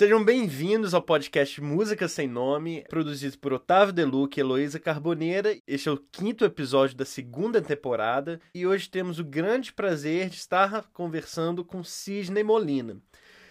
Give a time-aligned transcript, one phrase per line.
[0.00, 5.54] Sejam bem-vindos ao podcast Música Sem Nome, produzido por Otávio Deluca e Heloísa Carboneira.
[5.66, 10.36] Este é o quinto episódio da segunda temporada e hoje temos o grande prazer de
[10.36, 12.96] estar conversando com Sidney Molina.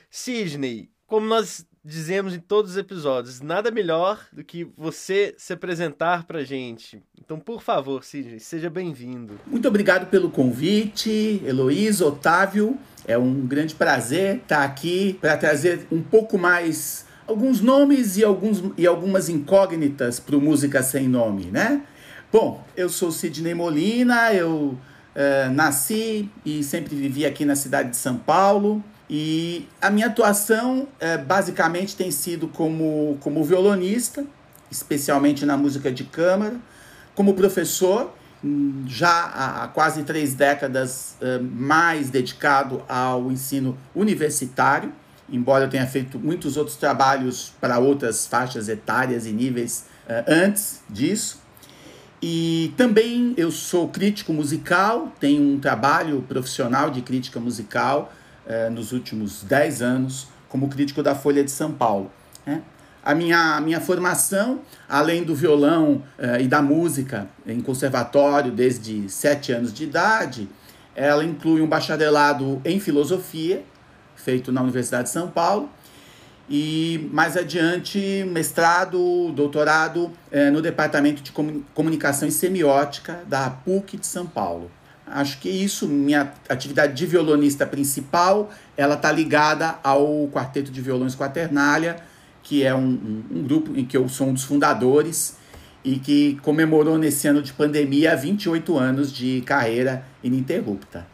[0.10, 6.24] Sidney, como nós dizemos em todos os episódios, nada melhor do que você se apresentar
[6.26, 7.02] pra gente.
[7.20, 9.40] Então, por favor, Sidney, seja bem-vindo.
[9.48, 12.78] Muito obrigado pelo convite, Heloísa, Otávio.
[13.08, 18.64] É um grande prazer estar aqui para trazer um pouco mais alguns nomes e, alguns,
[18.78, 21.82] e algumas incógnitas para o Música Sem Nome, né?
[22.32, 24.78] Bom, eu sou Sidney Molina, eu
[25.16, 28.84] uh, nasci e sempre vivi aqui na cidade de São Paulo.
[29.10, 34.24] E a minha atuação é, basicamente tem sido como, como violonista,
[34.70, 36.56] especialmente na música de câmara,
[37.16, 38.14] como professor,
[38.86, 44.94] já há quase três décadas é, mais dedicado ao ensino universitário,
[45.28, 50.82] embora eu tenha feito muitos outros trabalhos para outras faixas etárias e níveis é, antes
[50.88, 51.42] disso.
[52.22, 58.14] E também eu sou crítico musical, tenho um trabalho profissional de crítica musical
[58.50, 62.12] é, nos últimos 10 anos como crítico da Folha de São Paulo.
[62.46, 62.64] Né?
[63.04, 64.60] A minha, minha formação,
[64.90, 70.50] além do violão é, e da música em conservatório desde 7 anos de idade,
[70.96, 73.64] ela inclui um bacharelado em filosofia,
[74.16, 75.70] feito na Universidade de São Paulo,
[76.50, 81.32] e mais adiante mestrado, doutorado é, no Departamento de
[81.76, 84.70] Comunicação e Semiótica da PUC de São Paulo.
[85.12, 91.16] Acho que isso, minha atividade de violonista principal, ela está ligada ao Quarteto de Violões
[91.16, 91.98] Quaternália,
[92.44, 95.38] que é um, um, um, grupo em que eu sou um dos fundadores
[95.84, 101.06] e que comemorou nesse ano de pandemia 28 anos de carreira ininterrupta.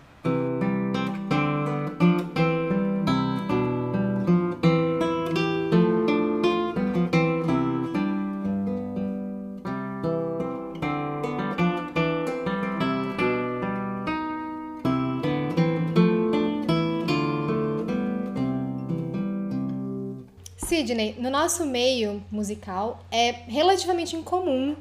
[20.96, 24.78] Sidney, no nosso meio musical é relativamente incomum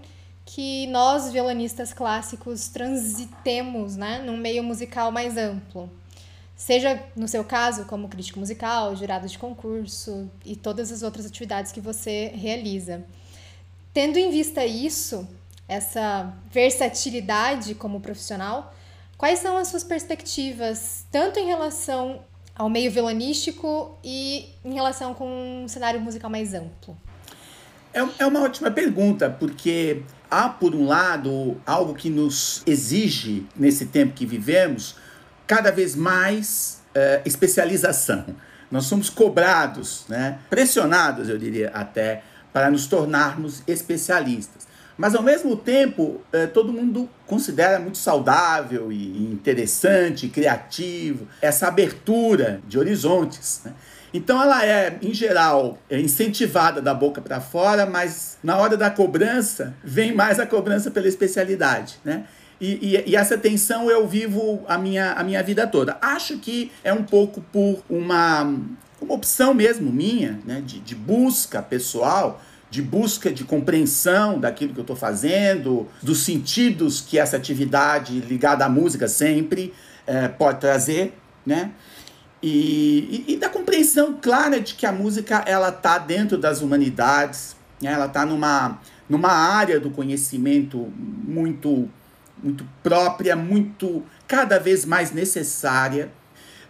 [0.46, 5.90] que nós, violonistas clássicos, transitemos né, num meio musical mais amplo.
[6.54, 11.72] Seja, no seu caso, como crítico musical, jurado de concurso e todas as outras atividades
[11.72, 13.04] que você realiza.
[13.92, 15.26] Tendo em vista isso,
[15.66, 18.72] essa versatilidade como profissional,
[19.18, 22.20] quais são as suas perspectivas, tanto em relação
[22.54, 26.96] ao meio violonístico e em relação com um cenário musical mais amplo?
[27.92, 33.86] É, é uma ótima pergunta, porque há, por um lado, algo que nos exige, nesse
[33.86, 34.96] tempo que vivemos,
[35.46, 38.24] cada vez mais uh, especialização.
[38.70, 40.38] Nós somos cobrados, né?
[40.50, 42.22] pressionados, eu diria até,
[42.52, 44.63] para nos tornarmos especialistas.
[44.96, 52.60] Mas ao mesmo tempo, é, todo mundo considera muito saudável e interessante, criativo, essa abertura
[52.66, 53.62] de horizontes.
[53.64, 53.72] Né?
[54.12, 58.88] Então ela é, em geral, é incentivada da boca para fora, mas na hora da
[58.88, 61.98] cobrança, vem mais a cobrança pela especialidade.
[62.04, 62.24] Né?
[62.60, 65.98] E, e, e, essa tensão eu vivo a minha, a minha vida toda.
[66.00, 68.42] Acho que é um pouco por uma,
[69.00, 70.62] uma opção mesmo minha, né?
[70.64, 72.40] de, de busca pessoal
[72.74, 78.64] de busca de compreensão daquilo que eu estou fazendo, dos sentidos que essa atividade ligada
[78.64, 79.72] à música sempre
[80.04, 81.70] é, pode trazer, né?
[82.42, 87.54] E, e, e, da compreensão clara de que a música ela está dentro das humanidades,
[87.80, 87.92] né?
[87.92, 91.88] ela está numa, numa área do conhecimento muito
[92.42, 96.10] muito própria, muito cada vez mais necessária.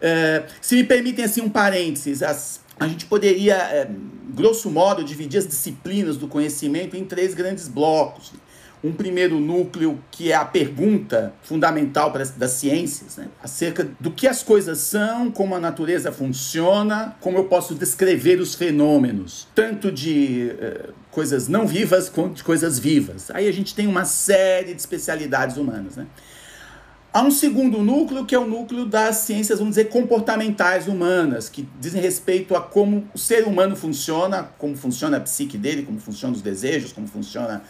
[0.01, 3.89] É, se me permitem assim um parênteses, as a gente poderia, é,
[4.35, 8.33] grosso modo, dividir as disciplinas do conhecimento em três grandes blocos.
[8.83, 13.29] Um primeiro núcleo que é a pergunta fundamental das ciências, né?
[13.43, 18.55] acerca do que as coisas são, como a natureza funciona, como eu posso descrever os
[18.55, 23.31] fenômenos, tanto de é, coisas não vivas quanto de coisas vivas.
[23.31, 25.97] Aí a gente tem uma série de especialidades humanas.
[25.97, 26.07] Né?
[27.15, 31.65] Há um segundo núcleo, que é o núcleo das ciências, vamos dizer, comportamentais humanas, que
[31.79, 36.35] dizem respeito a como o ser humano funciona, como funciona a psique dele, como funcionam
[36.35, 37.63] os desejos, como funciona.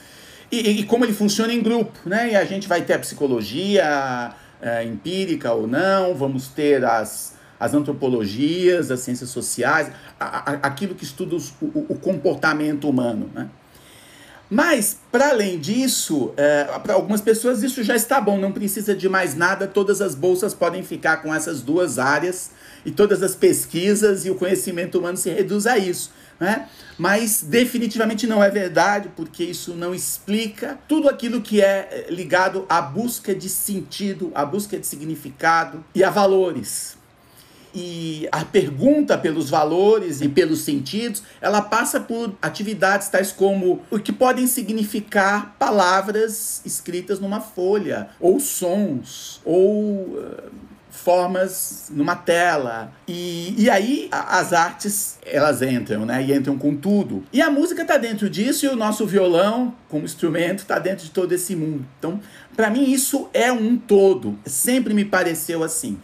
[0.51, 2.31] E, e como ele funciona em grupo, né?
[2.31, 7.75] E a gente vai ter a psicologia é, empírica ou não, vamos ter as, as
[7.75, 13.51] antropologias, as ciências sociais, a, a, aquilo que estuda os, o, o comportamento humano, né?
[14.51, 19.09] Mas, para além disso, é, para algumas pessoas isso já está bom, não precisa de
[19.09, 22.51] mais nada, todas as bolsas podem ficar com essas duas áreas
[22.85, 26.13] e todas as pesquisas e o conhecimento humano se reduz a isso.
[26.39, 26.69] Né?
[26.99, 32.83] Mas definitivamente não é verdade, porque isso não explica tudo aquilo que é ligado à
[32.83, 36.97] busca de sentido, à busca de significado e a valores
[37.75, 43.99] e a pergunta pelos valores e pelos sentidos, ela passa por atividades tais como o
[43.99, 50.51] que podem significar palavras escritas numa folha, ou sons, ou uh,
[50.95, 52.93] formas numa tela.
[53.09, 56.23] E, e aí a, as artes, elas entram, né?
[56.23, 57.25] E entram com tudo.
[57.33, 61.11] E a música está dentro disso e o nosso violão, como instrumento, está dentro de
[61.11, 61.85] todo esse mundo.
[61.99, 62.21] Então,
[62.57, 64.39] para mim, isso é um todo.
[64.47, 65.99] Sempre me pareceu assim.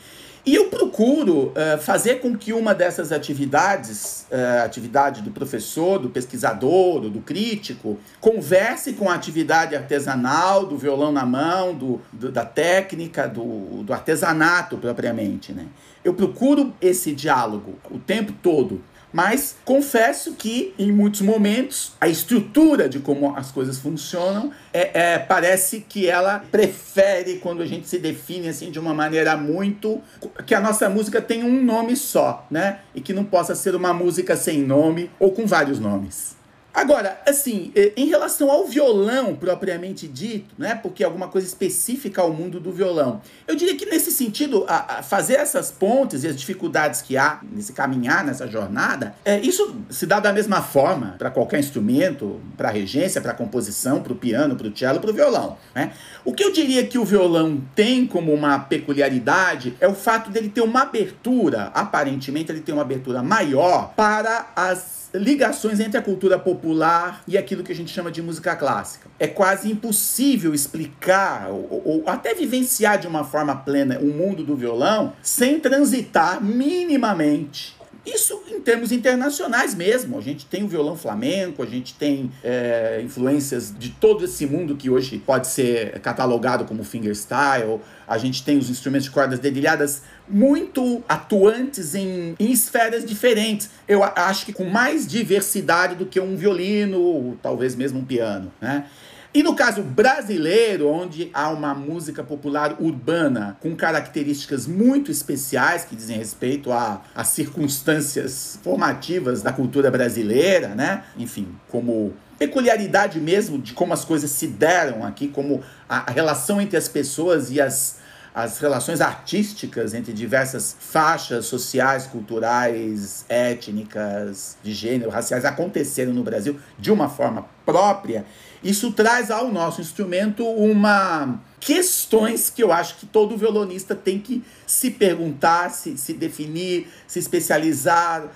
[0.44, 6.08] E eu procuro uh, fazer com que uma dessas atividades, uh, atividade do professor, do
[6.08, 12.44] pesquisador, do crítico, converse com a atividade artesanal, do violão na mão, do, do da
[12.44, 15.52] técnica, do, do artesanato propriamente.
[15.52, 15.66] Né?
[16.02, 18.82] Eu procuro esse diálogo o tempo todo.
[19.12, 25.18] Mas confesso que em muitos momentos a estrutura de como as coisas funcionam é, é,
[25.18, 30.00] parece que ela prefere quando a gente se define assim de uma maneira muito
[30.46, 32.80] que a nossa música tem um nome só, né?
[32.94, 36.39] E que não possa ser uma música sem nome ou com vários nomes.
[36.72, 40.74] Agora, assim, eh, em relação ao violão propriamente dito, né?
[40.74, 43.20] Porque é alguma coisa específica ao mundo do violão.
[43.46, 47.40] Eu diria que nesse sentido, a, a fazer essas pontes e as dificuldades que há
[47.42, 52.70] nesse caminhar, nessa jornada, é, isso se dá da mesma forma para qualquer instrumento, para
[52.70, 55.56] regência, para composição, para o piano, para o cello, para o violão.
[55.74, 55.92] Né?
[56.24, 60.48] O que eu diria que o violão tem como uma peculiaridade é o fato dele
[60.48, 66.38] ter uma abertura, aparentemente ele tem uma abertura maior para as ligações entre a cultura
[66.38, 69.08] popular e aquilo que a gente chama de música clássica.
[69.18, 74.56] É quase impossível explicar ou, ou, até vivenciar de uma forma plena o mundo do
[74.56, 80.18] violão sem transitar minimamente isso em termos internacionais mesmo.
[80.18, 84.76] A gente tem o violão flamenco, a gente tem é, influências de todo esse mundo
[84.76, 87.80] que hoje pode ser catalogado como fingerstyle.
[88.08, 93.70] A gente tem os instrumentos de cordas dedilhadas muito atuantes em, em esferas diferentes.
[93.88, 98.52] Eu acho que com mais diversidade do que um violino, ou talvez mesmo um piano,
[98.60, 98.86] né?
[99.32, 105.94] E no caso brasileiro, onde há uma música popular urbana com características muito especiais que
[105.94, 106.70] dizem respeito
[107.14, 111.04] às circunstâncias formativas da cultura brasileira, né?
[111.16, 116.76] Enfim, como peculiaridade mesmo de como as coisas se deram aqui, como a relação entre
[116.76, 117.99] as pessoas e as
[118.34, 126.58] as relações artísticas entre diversas faixas sociais, culturais, étnicas, de gênero, raciais aconteceram no Brasil
[126.78, 128.24] de uma forma própria,
[128.62, 134.44] isso traz ao nosso instrumento uma questões que eu acho que todo violonista tem que
[134.66, 138.30] se perguntar, se, se definir, se especializar, uh,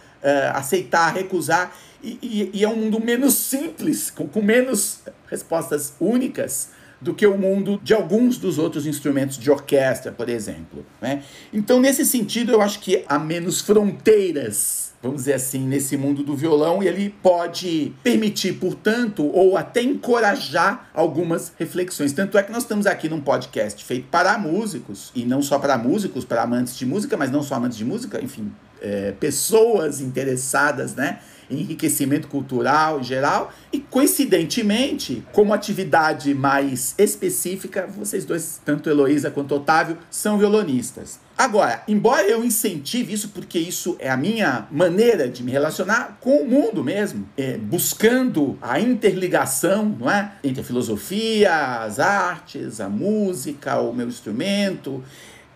[0.54, 1.74] aceitar, recusar.
[2.02, 6.68] E, e, e, é um mundo menos simples, com, com menos respostas únicas
[7.04, 10.84] do que o mundo de alguns dos outros instrumentos de orquestra, por exemplo.
[11.00, 11.22] Né?
[11.52, 16.34] Então, nesse sentido, eu acho que há menos fronteiras vamos dizer assim, nesse mundo do
[16.34, 22.14] violão, e ele pode permitir, portanto, ou até encorajar algumas reflexões.
[22.14, 25.76] Tanto é que nós estamos aqui num podcast feito para músicos, e não só para
[25.76, 30.94] músicos, para amantes de música, mas não só amantes de música, enfim, é, pessoas interessadas,
[30.94, 31.20] né?
[31.60, 33.52] Enriquecimento cultural em geral.
[33.72, 41.18] E coincidentemente, como atividade mais específica, vocês dois, tanto Heloísa quanto Otávio, são violonistas.
[41.36, 46.36] Agora, embora eu incentive isso, porque isso é a minha maneira de me relacionar com
[46.36, 50.32] o mundo mesmo, é, buscando a interligação não é?
[50.44, 55.02] entre a filosofia, as artes, a música, o meu instrumento,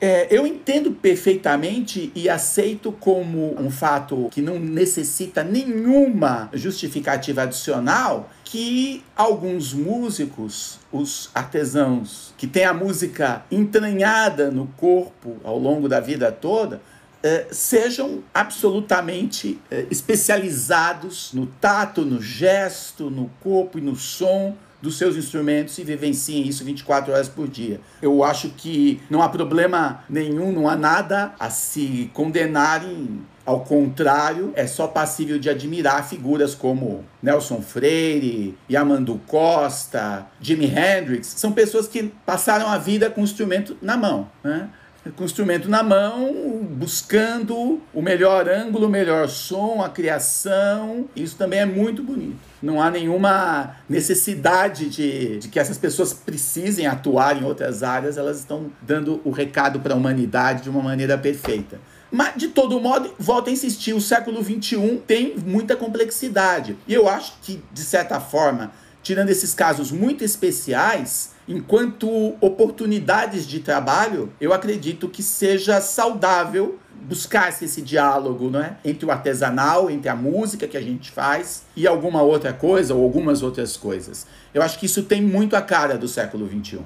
[0.00, 8.31] é, eu entendo perfeitamente e aceito como um fato que não necessita nenhuma justificativa adicional
[8.45, 15.99] que alguns músicos, os artesãos, que têm a música entranhada no corpo ao longo da
[15.99, 16.81] vida toda,
[17.21, 24.97] é, sejam absolutamente é, especializados no tato, no gesto, no corpo e no som dos
[24.97, 27.80] seus instrumentos e vivenciem isso 24 horas por dia.
[28.00, 33.20] Eu acho que não há problema nenhum, não há nada a se condenarem.
[33.44, 41.28] Ao contrário, é só passível de admirar figuras como Nelson Freire, Yamandu Costa, Jimi Hendrix.
[41.28, 44.28] São pessoas que passaram a vida com o instrumento na mão.
[44.44, 44.68] Né?
[45.17, 51.07] Com o instrumento na mão, buscando o melhor ângulo, o melhor som, a criação.
[51.15, 52.38] Isso também é muito bonito.
[52.62, 58.38] Não há nenhuma necessidade de, de que essas pessoas precisem atuar em outras áreas, elas
[58.38, 61.81] estão dando o recado para a humanidade de uma maneira perfeita.
[62.11, 66.77] Mas, de todo modo, volto a insistir, o século XXI tem muita complexidade.
[66.87, 68.73] E eu acho que, de certa forma,
[69.03, 76.78] tirando esses casos muito especiais, enquanto oportunidades de trabalho, eu acredito que seja saudável
[77.09, 78.76] buscar-se esse diálogo não é?
[78.85, 83.02] entre o artesanal, entre a música que a gente faz e alguma outra coisa ou
[83.02, 84.26] algumas outras coisas.
[84.52, 86.81] Eu acho que isso tem muito a cara do século XXI.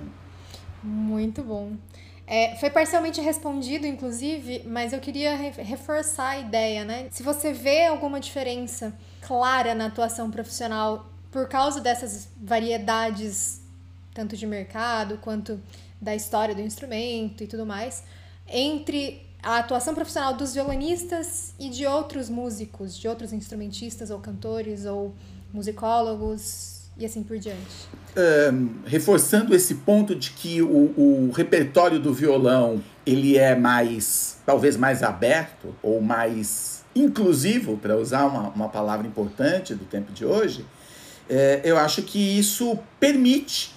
[0.82, 1.72] Muito bom.
[2.26, 7.06] É, foi parcialmente respondido, inclusive, mas eu queria reforçar a ideia, né?
[7.10, 13.61] Se você vê alguma diferença clara na atuação profissional por causa dessas variedades,
[14.14, 15.60] tanto de mercado quanto
[16.00, 18.02] da história do instrumento e tudo mais,
[18.48, 24.86] entre a atuação profissional dos violonistas e de outros músicos, de outros instrumentistas ou cantores
[24.86, 25.14] ou
[25.52, 27.88] musicólogos e assim por diante.
[28.16, 34.76] Um, reforçando esse ponto de que o, o repertório do violão ele é mais, talvez
[34.76, 40.64] mais aberto ou mais inclusivo, para usar uma, uma palavra importante do tempo de hoje,
[41.28, 43.74] é, eu acho que isso permite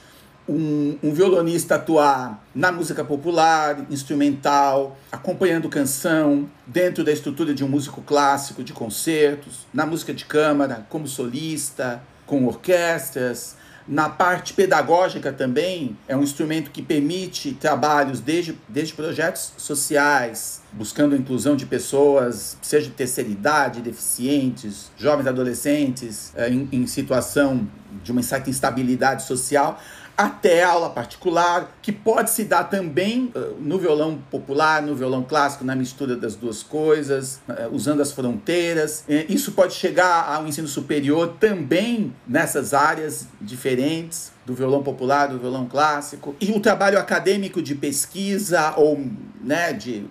[0.48, 7.68] um, um, violonista atuar na música popular, instrumental, acompanhando canção, dentro da estrutura de um
[7.68, 13.56] músico clássico de concertos, na música de câmara, como solista, com orquestras,
[13.88, 21.14] na parte pedagógica também, é um instrumento que permite trabalhos desde, desde projetos sociais, buscando
[21.14, 27.68] a inclusão de pessoas, seja de terceira idade, deficientes, jovens adolescentes, eh, em, em situação
[28.04, 29.80] de uma certa instabilidade social,
[30.18, 35.66] até aula particular, que pode se dar também uh, no violão popular, no violão clássico,
[35.66, 39.04] na mistura das duas coisas, uh, usando as fronteiras.
[39.10, 45.40] Uh, isso pode chegar ao ensino superior também nessas áreas diferentes do violão popular, do
[45.40, 46.36] violão clássico.
[46.40, 49.04] E o trabalho acadêmico de pesquisa ou
[49.42, 50.06] né, de,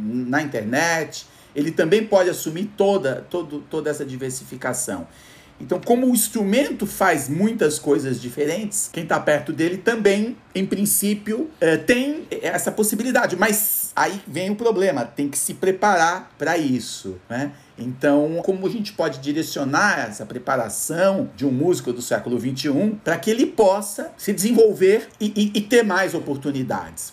[0.00, 5.06] na internet, ele também pode assumir toda, todo, toda essa diversificação.
[5.60, 11.50] Então, como o instrumento faz muitas coisas diferentes, quem está perto dele também, em princípio,
[11.60, 13.36] é, tem essa possibilidade.
[13.36, 17.16] Mas aí vem o problema, tem que se preparar para isso.
[17.28, 17.52] Né?
[17.78, 23.16] Então, como a gente pode direcionar essa preparação de um músico do século XXI para
[23.16, 27.12] que ele possa se desenvolver e, e, e ter mais oportunidades?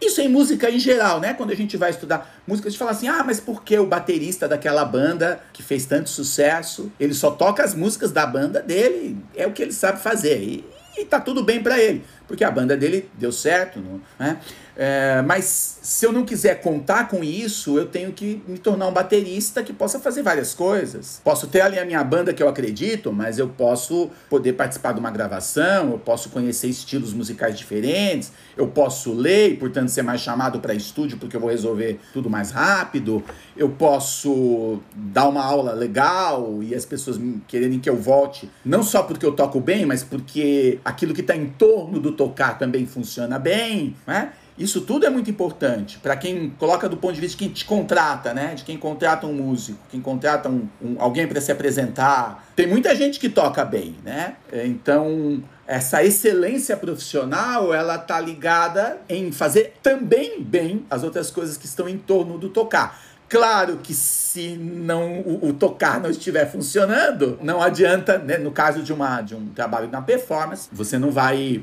[0.00, 1.34] Isso em música em geral, né?
[1.34, 3.86] Quando a gente vai estudar música, a gente fala assim: ah, mas por que o
[3.86, 9.16] baterista daquela banda que fez tanto sucesso, ele só toca as músicas da banda dele,
[9.34, 10.40] é o que ele sabe fazer.
[10.40, 10.64] E,
[10.96, 13.80] e tá tudo bem para ele, porque a banda dele deu certo,
[14.18, 14.38] né?
[14.80, 18.92] É, mas se eu não quiser contar com isso, eu tenho que me tornar um
[18.92, 21.20] baterista que possa fazer várias coisas.
[21.24, 25.00] Posso ter ali a minha banda que eu acredito, mas eu posso poder participar de
[25.00, 30.20] uma gravação, eu posso conhecer estilos musicais diferentes, eu posso ler e, portanto, ser mais
[30.20, 33.24] chamado para estúdio porque eu vou resolver tudo mais rápido.
[33.56, 37.18] Eu posso dar uma aula legal e as pessoas
[37.48, 41.34] quererem que eu volte, não só porque eu toco bem, mas porque aquilo que está
[41.34, 44.32] em torno do tocar também funciona bem, né?
[44.58, 47.64] Isso tudo é muito importante para quem coloca do ponto de vista de quem te
[47.64, 48.56] contrata, né?
[48.56, 52.44] De quem contrata um músico, quem contrata um, um alguém para se apresentar.
[52.56, 54.34] Tem muita gente que toca bem, né?
[54.52, 61.66] Então essa excelência profissional ela tá ligada em fazer também bem as outras coisas que
[61.66, 63.00] estão em torno do tocar.
[63.28, 68.38] Claro que se não o, o, tocar não estiver funcionando, não adianta, né?
[68.38, 71.62] No caso de, uma, de um trabalho na performance, você não vai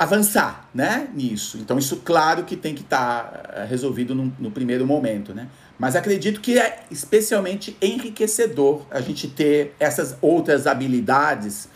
[0.00, 1.58] avançar, né, nisso.
[1.58, 5.46] Então isso claro que tem que estar tá eh, resolvido no, no, primeiro momento, né?
[5.78, 11.68] Mas acredito que é especialmente enriquecedor a gente ter essas outras habilidades.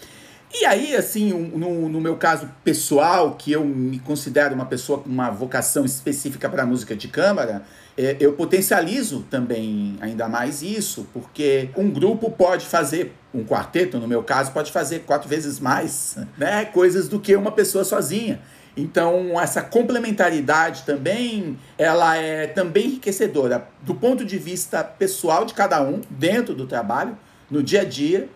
[0.55, 5.11] E aí, assim, no, no meu caso pessoal, que eu me considero uma pessoa com
[5.11, 7.63] uma vocação específica para música de câmara,
[7.97, 14.23] eu potencializo também ainda mais isso, porque um grupo pode fazer, um quarteto, no meu
[14.23, 18.41] caso, pode fazer quatro vezes mais né, coisas do que uma pessoa sozinha.
[18.77, 25.81] Então, essa complementaridade também, ela é também enriquecedora do ponto de vista pessoal de cada
[25.81, 27.17] um, dentro do trabalho,
[27.49, 28.29] no dia a dia.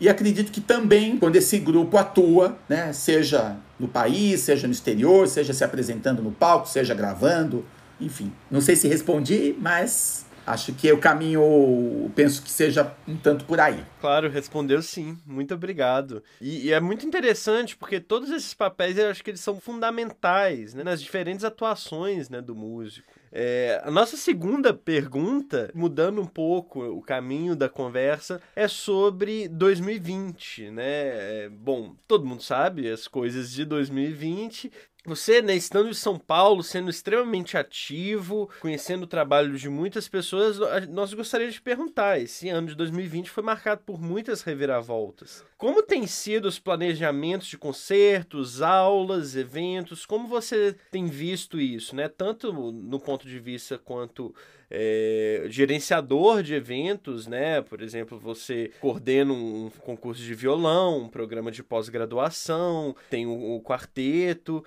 [0.00, 5.28] E acredito que também, quando esse grupo atua, né, seja no país, seja no exterior,
[5.28, 7.64] seja se apresentando no palco, seja gravando,
[8.00, 13.44] enfim, não sei se respondi, mas acho que o caminho, penso que seja um tanto
[13.44, 13.84] por aí.
[14.00, 15.18] Claro, respondeu sim.
[15.26, 16.22] Muito obrigado.
[16.40, 20.74] E, e, é muito interessante porque todos esses papéis eu acho que eles são fundamentais
[20.74, 23.12] né, nas diferentes atuações né, do músico.
[23.36, 30.70] É, a nossa segunda pergunta, mudando um pouco o caminho da conversa, é sobre 2020,
[30.70, 30.84] né?
[30.84, 34.70] É, bom, todo mundo sabe as coisas de 2020
[35.06, 40.58] Você, né, estando em São Paulo, sendo extremamente ativo, conhecendo o trabalho de muitas pessoas,
[40.88, 45.44] nós gostaríamos de perguntar: esse ano de 2020 foi marcado por muitas reviravoltas.
[45.58, 50.06] Como tem sido os planejamentos de concertos, aulas, eventos?
[50.06, 52.08] Como você tem visto isso, né?
[52.08, 54.34] Tanto no ponto de vista quanto
[54.70, 57.60] é, gerenciador de eventos, né?
[57.60, 63.62] Por exemplo, você coordena um concurso de violão, um programa de pós-graduação, tem o, o
[63.62, 64.64] quarteto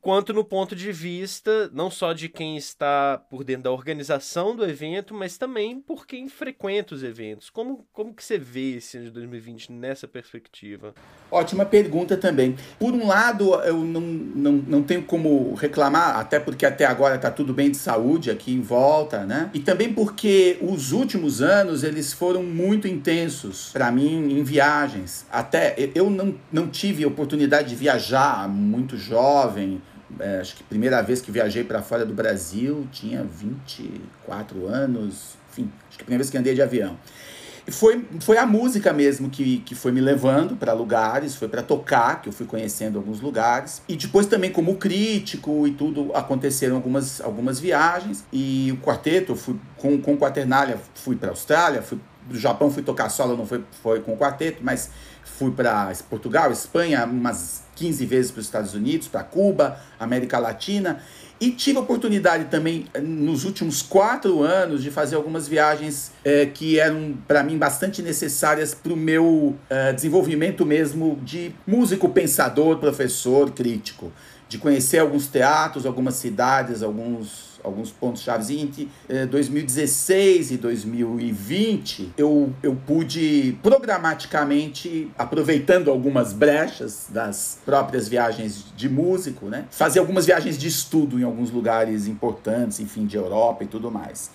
[0.00, 4.64] quanto no ponto de vista não só de quem está por dentro da organização do
[4.64, 7.50] evento, mas também por quem frequenta os eventos.
[7.50, 10.94] Como, como que você vê esse ano de 2020 nessa perspectiva?
[11.30, 12.56] Ótima pergunta também.
[12.78, 17.30] Por um lado, eu não, não, não tenho como reclamar, até porque até agora está
[17.30, 19.50] tudo bem de saúde aqui em volta, né?
[19.54, 25.26] E também porque os últimos anos eles foram muito intensos para mim em viagens.
[25.30, 29.69] Até eu não, não tive oportunidade de viajar muito jovem,
[30.18, 35.70] é, acho que primeira vez que viajei para fora do Brasil tinha 24 anos, enfim,
[35.88, 36.96] acho que a primeira vez que andei de avião.
[37.66, 41.62] E foi, foi a música mesmo que, que foi me levando para lugares, foi para
[41.62, 43.82] tocar, que eu fui conhecendo alguns lugares.
[43.88, 48.24] E depois também como crítico e tudo, aconteceram algumas, algumas viagens.
[48.32, 51.98] E o quarteto, fui, com, com o Quaternália, fui para Austrália, fui
[52.30, 54.90] do Japão fui tocar solo, não foi, foi com o quarteto, mas
[55.38, 61.00] fui para Portugal, Espanha, umas 15 vezes para os Estados Unidos, para Cuba, América Latina.
[61.40, 66.78] E tive a oportunidade também, nos últimos quatro anos, de fazer algumas viagens é, que
[66.78, 73.50] eram, para mim, bastante necessárias para o meu é, desenvolvimento mesmo de músico, pensador, professor,
[73.52, 74.12] crítico.
[74.50, 78.50] De conhecer alguns teatros, algumas cidades, alguns alguns pontos chaves.
[78.50, 88.08] E entre eh, 2016 e 2020, eu, eu pude programaticamente, aproveitando algumas brechas das próprias
[88.08, 93.16] viagens de músico, né, fazer algumas viagens de estudo em alguns lugares importantes, enfim, de
[93.16, 94.30] Europa e tudo mais.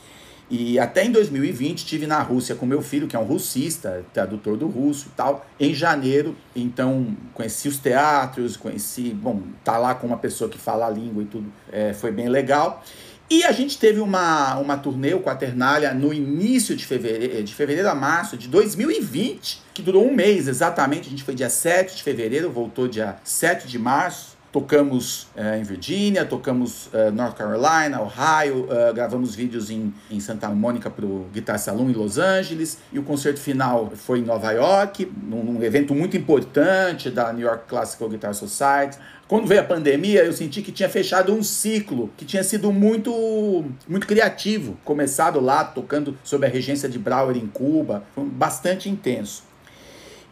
[0.50, 4.56] E até em 2020 estive na Rússia com meu filho, que é um russista, tradutor
[4.56, 6.36] do russo e tal, em janeiro.
[6.56, 11.24] Então conheci os teatros, conheci, bom, tá lá com uma pessoa que fala a língua
[11.24, 12.84] e tudo, é, foi bem legal.
[13.28, 17.90] E a gente teve uma, uma turnê, o Quaternália, no início de fevereiro, de fevereiro
[17.90, 21.08] a março de 2020, que durou um mês exatamente.
[21.08, 24.35] A gente foi dia 7 de fevereiro, voltou dia 7 de março.
[24.56, 30.48] Tocamos uh, em Virgínia, tocamos uh, North Carolina, Ohio, uh, gravamos vídeos em, em Santa
[30.48, 32.78] Mônica para o Guitar Saloon em Los Angeles.
[32.94, 37.46] E o concerto final foi em Nova York, num, num evento muito importante da New
[37.46, 38.98] York Classical Guitar Society.
[39.28, 43.66] Quando veio a pandemia, eu senti que tinha fechado um ciclo que tinha sido muito,
[43.90, 44.78] muito criativo.
[44.86, 49.44] Começado lá, tocando sob a regência de Brauer em Cuba, foi bastante intenso.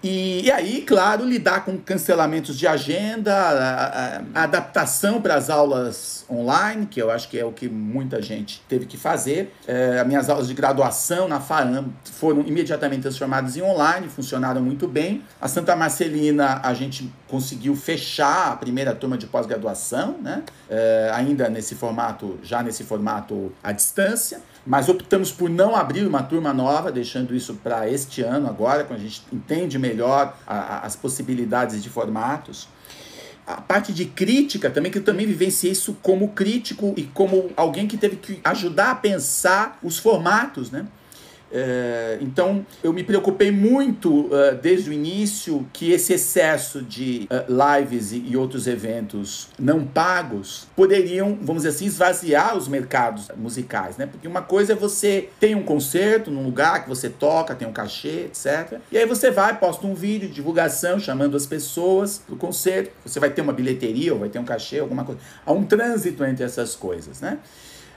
[0.03, 5.49] E, e, aí, claro, lidar com cancelamentos de agenda, a, a, a adaptação para as
[5.49, 9.53] aulas online, que eu acho que é o que muita gente teve que fazer.
[9.65, 14.89] É, as minhas aulas de graduação na FAAM foram imediatamente transformadas em online, funcionaram muito
[14.89, 15.23] bem.
[15.39, 20.43] A Santa Marcelina, a gente conseguiu fechar a primeira turma de pós-graduação, né?
[20.69, 26.23] É, ainda nesse formato, já nesse formato à distância mas optamos por não abrir uma
[26.23, 30.79] turma nova, deixando isso para este ano agora, quando a gente entende melhor a, a,
[30.79, 32.67] as possibilidades de formatos.
[33.45, 37.87] A parte de crítica também, que eu também vivenciei isso como crítico e como alguém
[37.87, 40.87] que teve que ajudar a pensar os formatos, né?
[41.55, 47.79] É, então, eu me preocupei muito uh, desde o início que esse excesso de uh,
[47.79, 53.97] lives e, e, outros eventos não pagos poderiam, vamos dizer assim, esvaziar os mercados musicais,
[53.97, 54.07] né?
[54.07, 57.73] Porque uma coisa é você tem um concerto num lugar que você toca, tem um
[57.73, 58.79] cachê, etc.
[58.91, 62.91] E aí você vai, posta um vídeo de divulgação chamando as pessoas para o concerto.
[63.05, 65.21] Você vai ter uma bilheteria ou vai ter um cachê, alguma coisa.
[65.45, 67.37] Há um trânsito entre essas coisas, né?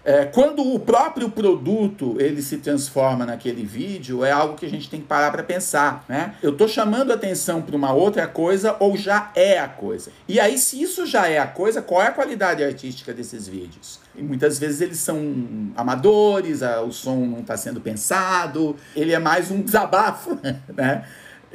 [0.06, 4.88] É, quando o próprio produto ele se transforma naquele vídeo, é algo que a gente
[4.88, 6.36] tem que parar para pensar, né?
[6.40, 10.12] Eu estou chamando atenção para uma outra coisa ou já é a coisa?
[10.28, 13.98] E aí, se isso já é a coisa, qual é a qualidade artística desses vídeos?
[14.14, 19.50] E muitas vezes eles são amadores, o som não está sendo pensado, ele é mais
[19.50, 20.38] um desabafo,
[20.72, 21.04] né?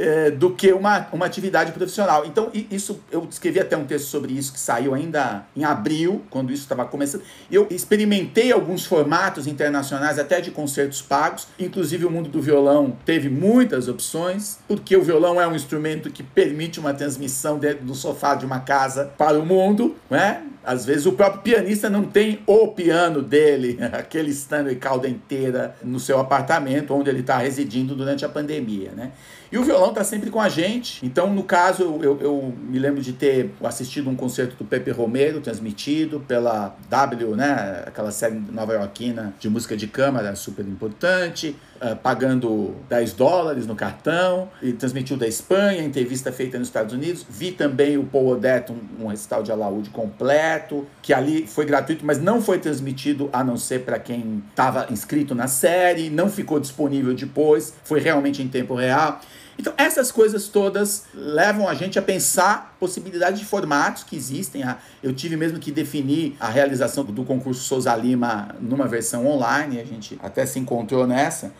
[0.02, 2.26] É, do que uma, uma atividade profissional.
[2.26, 6.52] Então, isso eu escrevi até um texto sobre isso que saiu ainda em abril, quando
[6.52, 7.22] isso estava começando.
[7.52, 13.30] Eu experimentei alguns formatos internacionais, até de concertos pagos, inclusive o mundo do violão teve
[13.30, 18.34] muitas opções, porque o violão é um instrumento que permite uma transmissão dentro do sofá
[18.34, 20.44] de uma casa para o mundo, né?
[20.64, 26.00] Às vezes o próprio pianista não tem o piano dele, aquele Stanley cauda inteira no
[26.00, 29.12] seu apartamento onde ele está residindo durante a pandemia, né?
[29.52, 31.06] E o violão tá sempre com a gente.
[31.06, 34.92] Então, no caso, eu, eu, eu me lembro de ter assistido um concerto do Pepe
[34.92, 37.84] Romero, transmitido pela W, né?
[37.86, 41.56] Aquela série nova-iorquina de música de câmara, super importante.
[41.82, 47.26] Uh, pagando 10 dólares no cartão, e transmitiu da Espanha, entrevista feita nos Estados Unidos.
[47.28, 52.06] Vi também o Paul Odette, um, um recital de alaúde completo, que ali foi gratuito,
[52.06, 56.60] mas não foi transmitido a não ser para quem estava inscrito na série, não ficou
[56.60, 59.20] disponível depois, foi realmente em tempo real.
[59.60, 64.64] Então, essas coisas todas levam a gente a pensar possibilidades de formatos que existem.
[64.64, 69.80] Ah, eu tive mesmo que definir a realização do concurso Souza Lima numa versão online,
[69.80, 71.54] a gente até se encontrou nessa.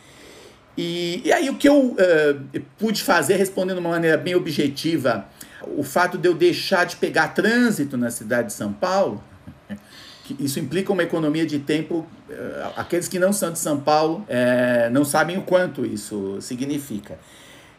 [0.78, 5.26] E, e aí, o que eu uh, pude fazer, respondendo de uma maneira bem objetiva,
[5.78, 9.22] o fato de eu deixar de pegar trânsito na cidade de São Paulo,
[10.40, 12.08] isso implica uma economia de tempo.
[12.30, 17.20] Uh, aqueles que não são de São Paulo uh, não sabem o quanto isso significa.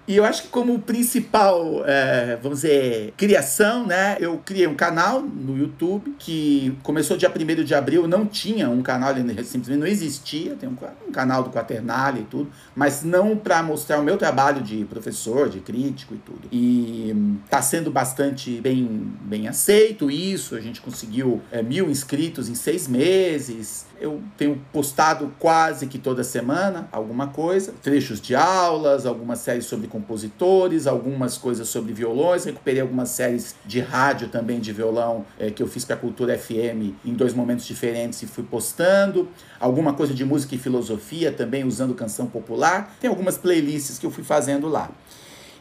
[0.06, 4.16] E eu acho que como principal, é, vamos dizer, criação, né?
[4.18, 8.82] Eu criei um canal no YouTube que começou dia 1 de abril, não tinha um
[8.82, 13.36] canal, ele simplesmente não existia, tem um, um canal do Quaternália e tudo, mas não
[13.36, 16.48] para mostrar o meu trabalho de professor, de crítico e tudo.
[16.50, 22.56] E tá sendo bastante bem, bem aceito isso, a gente conseguiu é, mil inscritos em
[22.56, 29.38] seis meses, eu tenho postado quase que toda semana alguma coisa, trechos de aulas, algumas
[29.38, 35.26] séries sobre compositores, algumas coisas sobre violões, recuperei algumas séries de rádio também de violão
[35.38, 39.28] é, que eu fiz para a Cultura FM em dois momentos diferentes e fui postando,
[39.60, 44.10] alguma coisa de música e filosofia também usando canção popular, tem algumas playlists que eu
[44.10, 44.90] fui fazendo lá.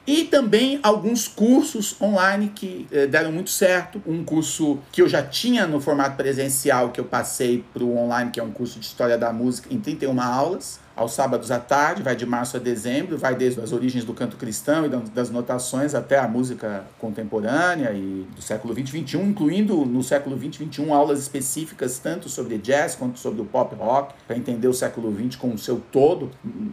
[0.08, 4.02] E também alguns cursos online que eh, deram muito certo.
[4.08, 8.32] Um curso que eu já tinha no formato presencial, que eu passei para o online,
[8.32, 12.04] que é um curso de História da Música, em 31 aulas aos sábados à tarde,
[12.04, 15.95] vai de março a dezembro, vai desde as origens do canto cristão e das notações
[15.95, 20.60] até a música contemporânea e do século 20 e 21, incluindo no século 20 e
[20.60, 25.12] 21 aulas específicas tanto sobre jazz quanto sobre o pop rock, para entender o século
[25.12, 26.32] 20 como o seu todo,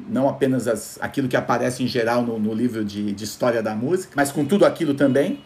[0.09, 3.75] não apenas as, aquilo que aparece em geral no, no livro de, de história da
[3.75, 5.41] música, mas com tudo aquilo também.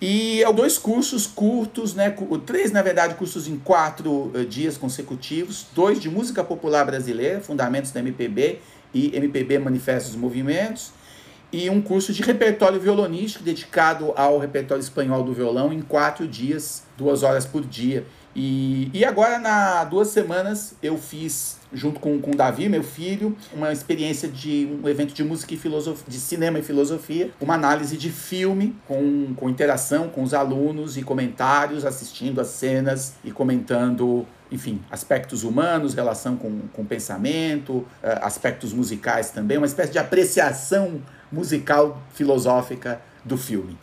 [0.00, 2.14] E é dois cursos curtos, né?
[2.46, 5.66] Três, na verdade, cursos em quatro uh, dias consecutivos.
[5.74, 8.60] Dois de música popular brasileira, Fundamentos da MPB
[8.94, 10.92] e MPB Manifestos e Movimentos.
[11.50, 16.84] E um curso de repertório violonístico dedicado ao repertório espanhol do violão em quatro dias,
[16.96, 18.04] duas horas por dia.
[18.40, 23.36] E, e agora, na duas semanas, eu fiz, junto com, com o Davi, meu filho,
[23.52, 27.96] uma experiência de um evento de música e filosofia, de cinema e filosofia, uma análise
[27.96, 34.24] de filme com, com interação com os alunos e comentários, assistindo as cenas e comentando
[34.52, 41.02] enfim, aspectos humanos, relação com, com pensamento, eh, aspectos musicais também, uma espécie de apreciação
[41.30, 43.76] musical filosófica do filme.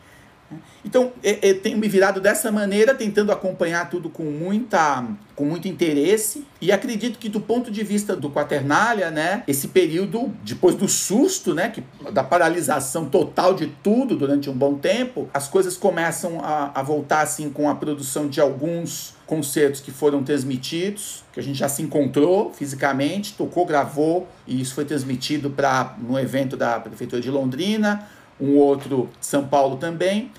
[0.84, 5.03] Então, eu tenho me virado dessa maneira, tentando acompanhar tudo com, muita,
[5.36, 6.45] com muito interesse.
[6.62, 11.55] E acredito que, do ponto de vista do Quaternália, né, esse período, depois do susto,
[11.55, 16.71] né, que, da paralisação total de tudo durante um bom tempo, as coisas começam a,
[16.79, 21.58] a voltar assim com a produção de alguns concertos que foram transmitidos, que a gente
[21.58, 27.19] já se encontrou fisicamente, tocou, gravou, e isso foi transmitido para no evento da Prefeitura
[27.19, 28.08] de Londrina
[28.39, 30.31] um outro São Paulo também.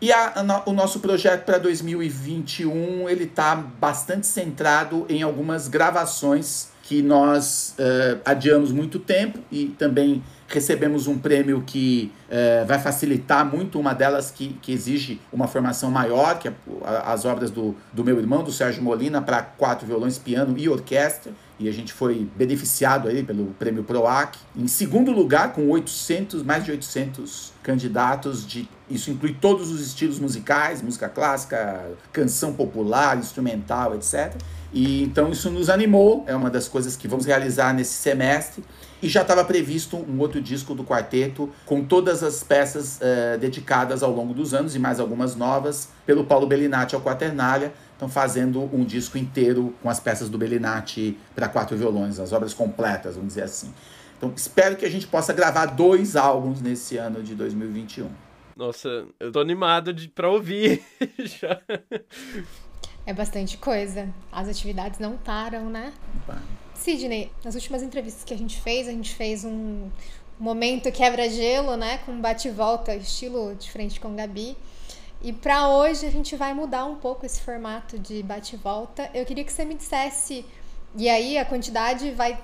[0.00, 6.70] E a, a, o nosso projeto para 2021 ele está bastante centrado em algumas gravações
[6.82, 13.44] que nós uh, adiamos muito tempo e também recebemos um prêmio que uh, vai facilitar
[13.44, 16.52] muito uma delas que, que exige uma formação maior, que é
[17.04, 21.32] as obras do, do meu irmão, do Sérgio Molina, para quatro violões, piano e orquestra
[21.60, 24.38] e a gente foi beneficiado aí pelo prêmio PROAC.
[24.56, 30.18] Em segundo lugar, com 800, mais de 800 candidatos, de, isso inclui todos os estilos
[30.18, 34.34] musicais, música clássica, canção popular, instrumental, etc.
[34.72, 38.64] E então isso nos animou, é uma das coisas que vamos realizar nesse semestre.
[39.02, 44.02] E já estava previsto um outro disco do quarteto com todas as peças uh, dedicadas
[44.02, 48.62] ao longo dos anos e mais algumas novas pelo Paulo Bellinati ao Quaternália estão fazendo
[48.74, 53.28] um disco inteiro com as peças do Bellinati para quatro violões, as obras completas, vamos
[53.28, 53.72] dizer assim.
[54.16, 58.10] Então, espero que a gente possa gravar dois álbuns nesse ano de 2021.
[58.56, 60.82] Nossa, eu tô animado de, pra ouvir
[61.18, 61.60] já.
[63.04, 64.08] É bastante coisa.
[64.32, 65.92] As atividades não param, né?
[66.74, 69.90] Sidney, nas últimas entrevistas que a gente fez, a gente fez um
[70.38, 71.98] momento quebra-gelo, né?
[71.98, 74.56] Com bate-volta, estilo de frente com Gabi.
[75.22, 79.10] E para hoje a gente vai mudar um pouco esse formato de bate-volta.
[79.12, 80.46] Eu queria que você me dissesse,
[80.96, 82.42] e aí a quantidade vai,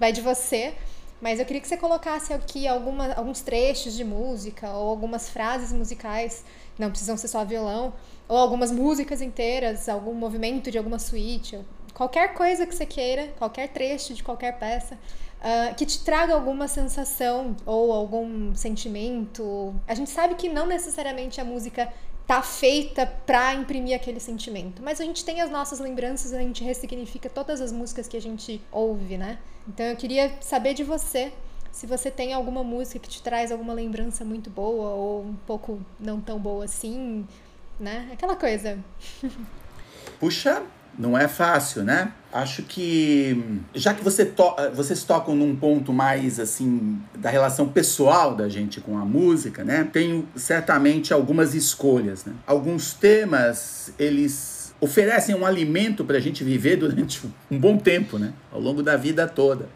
[0.00, 0.74] vai de você,
[1.20, 5.72] Mas eu queria que você colocasse aqui alguma, alguns trechos de música ou algumas frases
[5.72, 6.44] musicais,
[6.78, 7.92] não precisam ser só violão,
[8.28, 11.58] ou algumas músicas inteiras, algum movimento de alguma suíte,
[11.92, 16.68] qualquer coisa que você queira, qualquer trecho de qualquer peça, uh, que te traga alguma
[16.68, 19.74] sensação ou algum sentimento.
[19.88, 21.92] A gente sabe que não necessariamente a música
[22.28, 24.82] tá feita para imprimir aquele sentimento.
[24.82, 28.20] Mas a gente tem as nossas lembranças, a gente ressignifica todas as músicas que a
[28.20, 29.38] gente ouve, né?
[29.66, 31.32] Então eu queria saber de você
[31.72, 35.80] se você tem alguma música que te traz alguma lembrança muito boa ou um pouco
[35.98, 37.26] não tão boa assim,
[37.80, 38.10] né?
[38.12, 38.78] Aquela coisa.
[40.20, 40.62] Puxa,
[40.98, 42.12] não é fácil, né?
[42.32, 48.34] Acho que já que você to vocês tocam num ponto mais assim da relação pessoal
[48.34, 49.88] da gente com a música, né?
[49.90, 52.34] Tenho certamente algumas escolhas, né?
[52.46, 58.32] Alguns temas eles oferecem um alimento para a gente viver durante um bom tempo, né?
[58.52, 59.66] Ao longo da vida toda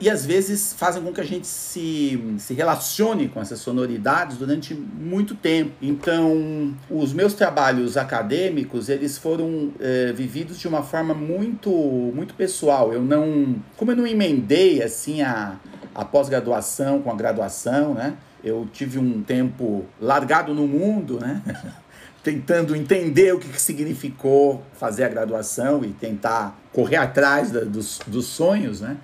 [0.00, 4.74] e às vezes fazem com que a gente se, se relacione com essas sonoridades durante
[4.74, 5.72] muito tempo.
[5.80, 12.92] Então, os meus trabalhos acadêmicos, eles foram é, vividos de uma forma muito, muito pessoal.
[12.92, 15.56] Eu não, como eu não emendei assim a,
[15.94, 18.16] a pós-graduação com a graduação, né?
[18.44, 21.42] Eu tive um tempo largado no mundo, né?
[22.22, 28.00] tentando entender o que, que significou fazer a graduação e tentar correr atrás da, dos,
[28.04, 28.96] dos sonhos, né?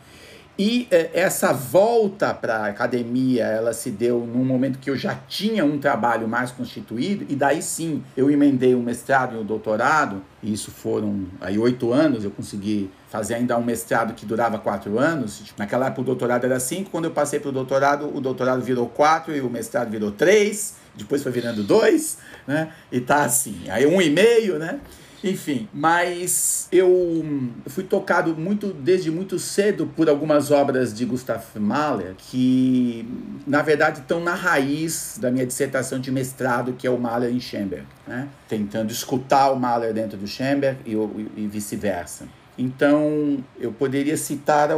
[0.59, 5.15] E é, essa volta para a academia, ela se deu num momento que eu já
[5.15, 9.45] tinha um trabalho mais constituído, e daí sim eu emendei um mestrado e o um
[9.45, 14.59] doutorado, e isso foram aí oito anos, eu consegui fazer ainda um mestrado que durava
[14.59, 15.43] quatro anos.
[15.57, 18.87] Naquela época o doutorado era cinco, quando eu passei para o doutorado, o doutorado virou
[18.89, 22.73] quatro e o mestrado virou três, depois foi virando dois, né?
[22.91, 24.81] E tá assim, aí um e meio, né?
[25.25, 27.25] Enfim, mas eu
[27.67, 33.09] fui tocado muito desde muito cedo por algumas obras de Gustav Mahler que,
[33.47, 37.41] na verdade, estão na raiz da minha dissertação de mestrado, que é o Mahler em
[37.41, 38.29] Schoenberg, né?
[38.49, 42.27] tentando escutar o Mahler dentro do Schoenberg e, e vice-versa.
[42.59, 44.71] Então, eu poderia citar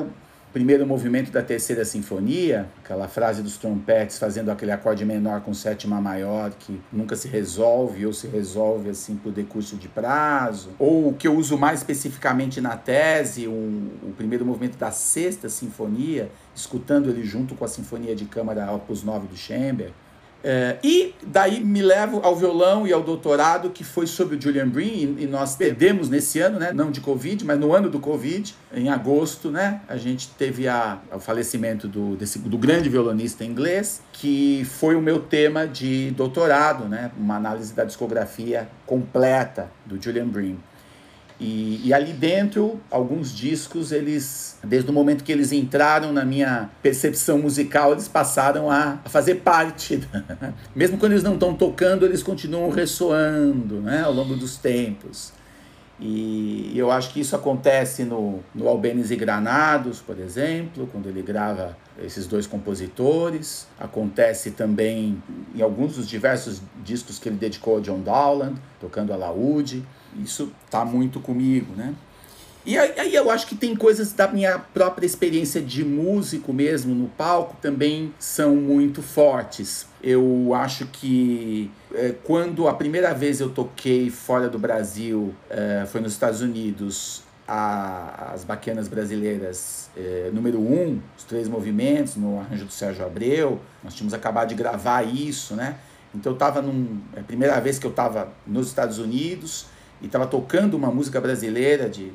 [0.55, 6.01] primeiro movimento da terceira sinfonia, aquela frase dos trompetes fazendo aquele acorde menor com sétima
[6.01, 11.13] maior que nunca se resolve ou se resolve assim por decurso de prazo, ou o
[11.13, 17.11] que eu uso mais especificamente na tese, um, o primeiro movimento da sexta sinfonia, escutando
[17.11, 19.93] ele junto com a sinfonia de câmara Opus 9 do Schoenberg,
[20.47, 24.69] é, e daí me levo ao violão e ao doutorado, que foi sobre o Julian
[24.69, 26.71] Breen, e, e, nós perdemos nesse ano, né?
[26.71, 29.81] não de Covid, mas no ano do Covid, em agosto, né?
[29.89, 35.01] a gente teve a, o falecimento do, desse, do grande violonista inglês, que foi o
[35.01, 37.11] meu tema de doutorado, né?
[37.17, 40.59] uma análise da discografia completa do Julian Breen.
[41.41, 46.71] E, e, ali dentro, alguns discos, eles, desde o momento que eles entraram na minha
[46.81, 50.01] percepção musical, eles passaram a, a fazer parte.
[50.75, 55.33] Mesmo quando eles não estão tocando, eles continuam ressoando né, ao longo dos tempos.
[55.99, 61.23] E eu acho que isso acontece no, no Albenes e Granados, por exemplo, quando ele
[61.23, 63.69] grava esses dois compositores.
[63.79, 65.23] Acontece também
[65.55, 69.85] em alguns dos diversos discos que ele dedicou a John Dowland, tocando a laúde.
[70.23, 71.95] Isso tá muito comigo, né?
[72.67, 77.09] E aí, eu acho que tem coisas da minha própria experiência de músico mesmo no
[77.09, 79.87] palco também são muito fortes.
[80.03, 86.01] Eu acho que é, quando a primeira vez eu toquei fora do Brasil é, foi
[86.01, 92.65] nos Estados Unidos, a, as baquianas brasileiras é, número um, os três movimentos no arranjo
[92.65, 95.77] do Sérgio Abreu, nós tínhamos acabado de gravar isso, né?
[96.15, 97.01] Então eu estava num.
[97.15, 99.67] É a primeira vez que eu estava nos Estados Unidos
[100.01, 102.13] e estava tocando uma música brasileira de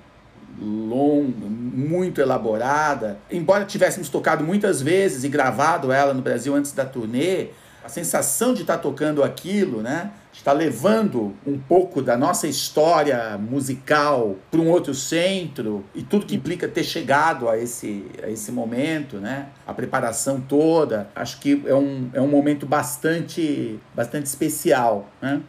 [0.62, 3.20] longa, muito elaborada.
[3.32, 7.48] Embora tivéssemos tocado muitas vezes e gravado ela no Brasil antes da turnê,
[7.84, 10.12] a sensação de estar tá tocando aquilo, né?
[10.32, 16.04] De estar tá levando um pouco da nossa história musical para um outro centro e
[16.04, 19.48] tudo que implica ter chegado a esse, a esse momento, né?
[19.66, 25.42] A preparação toda, acho que é um, é um momento bastante, bastante especial, né?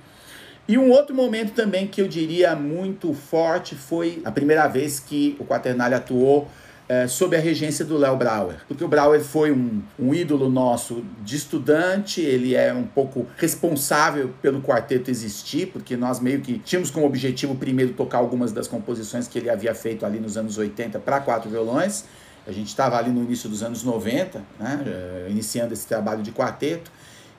[0.70, 5.37] E um outro momento também que eu diria muito forte foi a primeira vez que
[5.40, 6.48] o Quaternalha atuou
[6.88, 8.59] é, sob a regência do Léo Brauer.
[8.68, 14.33] Porque o Brauer foi um, um, ídolo nosso de estudante, ele é um pouco responsável
[14.40, 19.26] pelo quarteto existir, porque nós meio que tínhamos como objetivo primeiro tocar algumas das composições
[19.26, 22.04] que ele havia feito ali nos anos 80 para quatro violões.
[22.46, 26.92] A gente estava ali no início dos anos 90, né, iniciando esse trabalho de quarteto.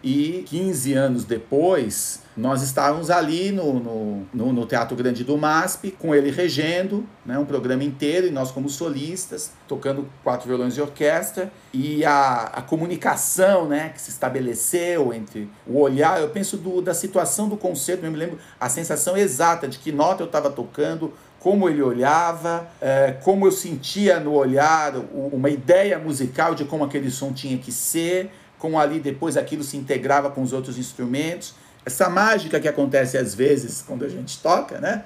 [0.03, 5.91] E 15 anos depois, nós estávamos ali no, no, no, no, Teatro Grande do MASP,
[5.91, 10.81] com ele regendo, né, um programa inteiro, e nós como solistas, tocando quatro violões de
[10.81, 16.81] orquestra, e a, a comunicação né, que se estabeleceu entre o olhar, eu penso do,
[16.81, 20.49] da situação do concerto, eu me lembro a sensação exata de que nota eu estava
[20.49, 26.83] tocando, como ele olhava, é, como eu sentia no olhar uma ideia musical de como
[26.83, 31.55] aquele som tinha que ser, como ali depois aquilo se integrava com os outros instrumentos.
[31.85, 35.05] Essa mágica que acontece às vezes quando a gente toca, né?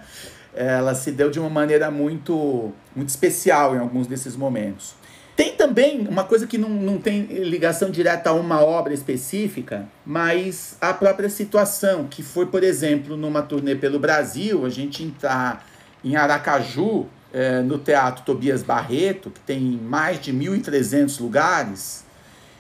[0.54, 4.96] Ela se deu de uma maneira muito, muito especial em alguns desses momentos.
[5.36, 10.78] Tem também uma coisa que não, não tem ligação direta a uma obra específica, mas
[10.80, 15.66] a própria situação, que foi, por exemplo, numa turnê pelo Brasil, a gente entrar
[16.02, 22.05] em Aracaju, é, no Teatro Tobias Barreto, que tem mais de 1.300 lugares,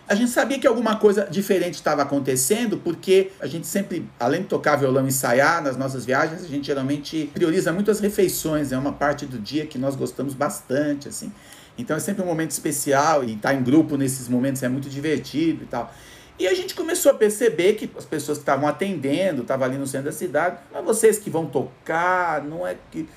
[0.08, 4.48] a gente sabia que alguma coisa diferente estava acontecendo, porque a gente sempre, além de
[4.48, 8.78] tocar violão e ensaiar nas nossas viagens, a gente geralmente prioriza muito as refeições, é
[8.78, 11.32] uma parte do dia que nós gostamos bastante, assim.
[11.78, 14.89] Então é sempre um momento especial e estar tá em grupo nesses momentos é muito
[14.89, 15.91] divertido e tal.
[16.38, 19.88] E a gente começou a perceber que as pessoas que estavam atendendo, estavam ali no
[19.88, 23.08] centro da cidade, não é vocês que vão tocar, não é que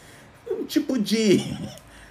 [0.51, 1.39] um tipo de,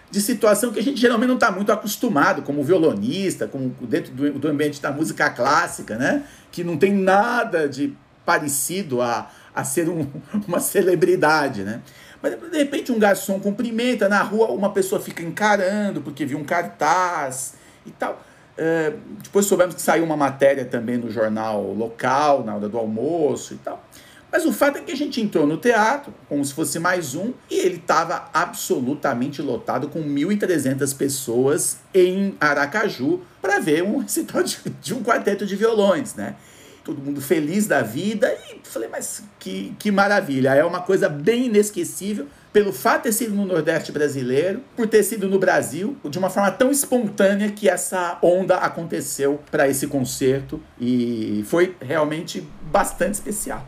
[0.09, 4.39] de situação que a gente geralmente não está muito acostumado, como violonista, como dentro do,
[4.39, 6.23] do ambiente da música clássica, né?
[6.51, 7.93] Que não tem nada de
[8.25, 10.07] parecido a, a ser um,
[10.47, 11.81] uma celebridade, né?
[12.21, 16.43] Mas de repente um garçom cumprimenta na rua, uma pessoa fica encarando porque viu um
[16.43, 17.53] cartaz
[17.85, 18.21] e tal.
[18.57, 23.53] É, depois soubemos que saiu uma matéria também no jornal local, na hora do almoço
[23.53, 23.86] e tal.
[24.31, 27.33] Mas o fato é que a gente entrou no teatro, como se fosse mais um,
[27.49, 34.57] e ele estava absolutamente lotado com 1.300 pessoas em Aracaju para ver um recital de,
[34.81, 36.35] de, um quarteto de violões, né?
[36.83, 40.55] Todo mundo feliz da vida e falei, mas que, que maravilha!
[40.55, 45.03] É uma coisa bem inesquecível pelo fato de ter sido no Nordeste brasileiro, por ter
[45.03, 50.61] sido no Brasil, de uma forma tão espontânea que essa onda aconteceu para esse concerto
[50.79, 53.65] e foi realmente bastante especial.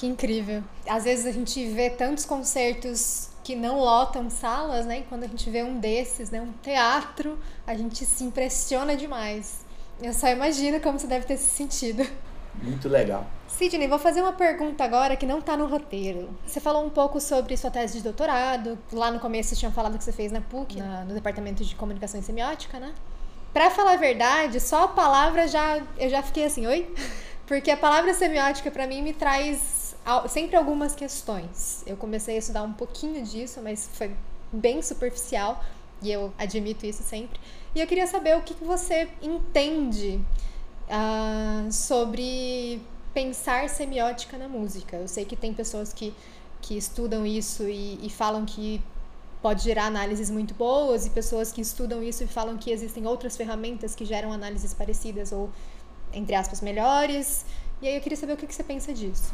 [0.00, 0.64] Que incrível.
[0.88, 5.00] Às vezes a gente vê tantos concertos que não lotam salas, né?
[5.00, 9.60] E quando a gente vê um desses, né, um teatro, a gente se impressiona demais.
[10.02, 12.10] Eu só imagino como você deve ter se sentido.
[12.62, 13.26] Muito legal.
[13.46, 16.30] Sidney, vou fazer uma pergunta agora que não está no roteiro.
[16.46, 18.78] Você falou um pouco sobre sua tese de doutorado.
[18.90, 21.74] Lá no começo você tinha falado que você fez na PUC, na, no Departamento de
[21.76, 22.94] Comunicação e Semiótica, né?
[23.52, 25.78] Pra falar a verdade, só a palavra já.
[25.98, 26.90] Eu já fiquei assim, oi?
[27.46, 29.79] Porque a palavra semiótica para mim me traz
[30.28, 31.82] sempre algumas questões.
[31.86, 34.14] Eu comecei a estudar um pouquinho disso, mas foi
[34.52, 35.62] bem superficial
[36.02, 37.38] e eu admito isso sempre.
[37.74, 40.20] E eu queria saber o que, você entende
[40.88, 42.80] uh, sobre
[43.14, 44.96] pensar semiótica na música.
[44.96, 46.14] Eu sei que tem pessoas que,
[46.60, 48.82] que estudam isso e, e falam que
[49.40, 53.36] pode gerar análises muito boas e pessoas que estudam isso e falam que existem outras
[53.36, 55.50] ferramentas que geram análises parecidas ou
[56.12, 57.46] entre aspas melhores
[57.82, 59.32] e aí eu queria saber o que, você pensa disso.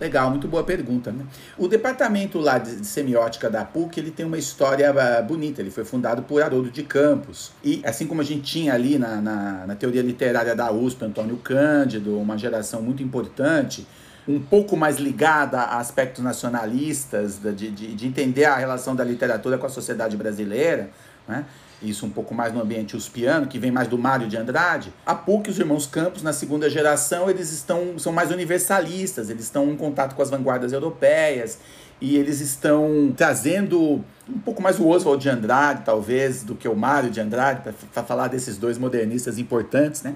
[0.00, 1.10] Legal, muito boa pergunta.
[1.10, 1.24] Né?
[1.56, 5.60] O departamento lá de, semiótica da PUC, ele tem uma história ah, bonita.
[5.60, 7.50] Ele foi fundado por Haroldo de Campos.
[7.62, 11.36] E assim como a gente tinha ali na, na, na teoria literária da USP, Antônio
[11.38, 13.84] Cândido, uma geração muito importante,
[14.28, 19.58] um pouco mais ligada a aspectos nacionalistas, de, de, de entender a relação da literatura
[19.58, 20.90] com a sociedade brasileira,
[21.26, 21.44] né?
[21.82, 25.14] Isso um pouco mais no ambiente uspiano, que vem mais do Mário de Andrade, a
[25.14, 29.76] PUC, os irmãos Campos, na segunda geração, eles estão são mais universalistas, eles estão em
[29.76, 31.58] contato com as vanguardas europeias
[32.00, 36.76] e eles estão trazendo um pouco mais o Oswald de Andrade, talvez, do que o
[36.76, 37.62] Mário de Andrade,
[37.92, 40.14] para falar desses dois modernistas importantes, né?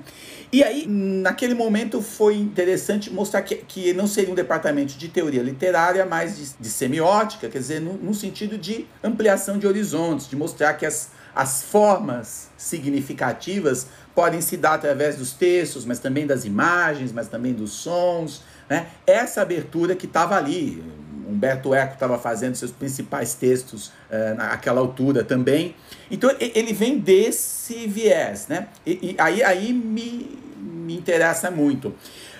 [0.52, 5.42] E aí, naquele momento, foi interessante mostrar que, que não seria um departamento de teoria
[5.42, 10.36] literária, mas de, de semiótica, quer dizer, no, no sentido de ampliação de horizontes, de
[10.36, 16.44] mostrar que as as formas significativas podem se dar através dos textos, mas também das
[16.44, 18.42] imagens, mas também dos sons.
[18.68, 18.86] Né?
[19.06, 20.82] Essa abertura que estava ali.
[21.28, 25.74] Humberto Eco estava fazendo seus principais textos uh, naquela altura também.
[26.10, 28.48] Então ele vem desse viés.
[28.48, 28.68] Né?
[28.84, 31.94] E, e aí, aí me, me interessa muito.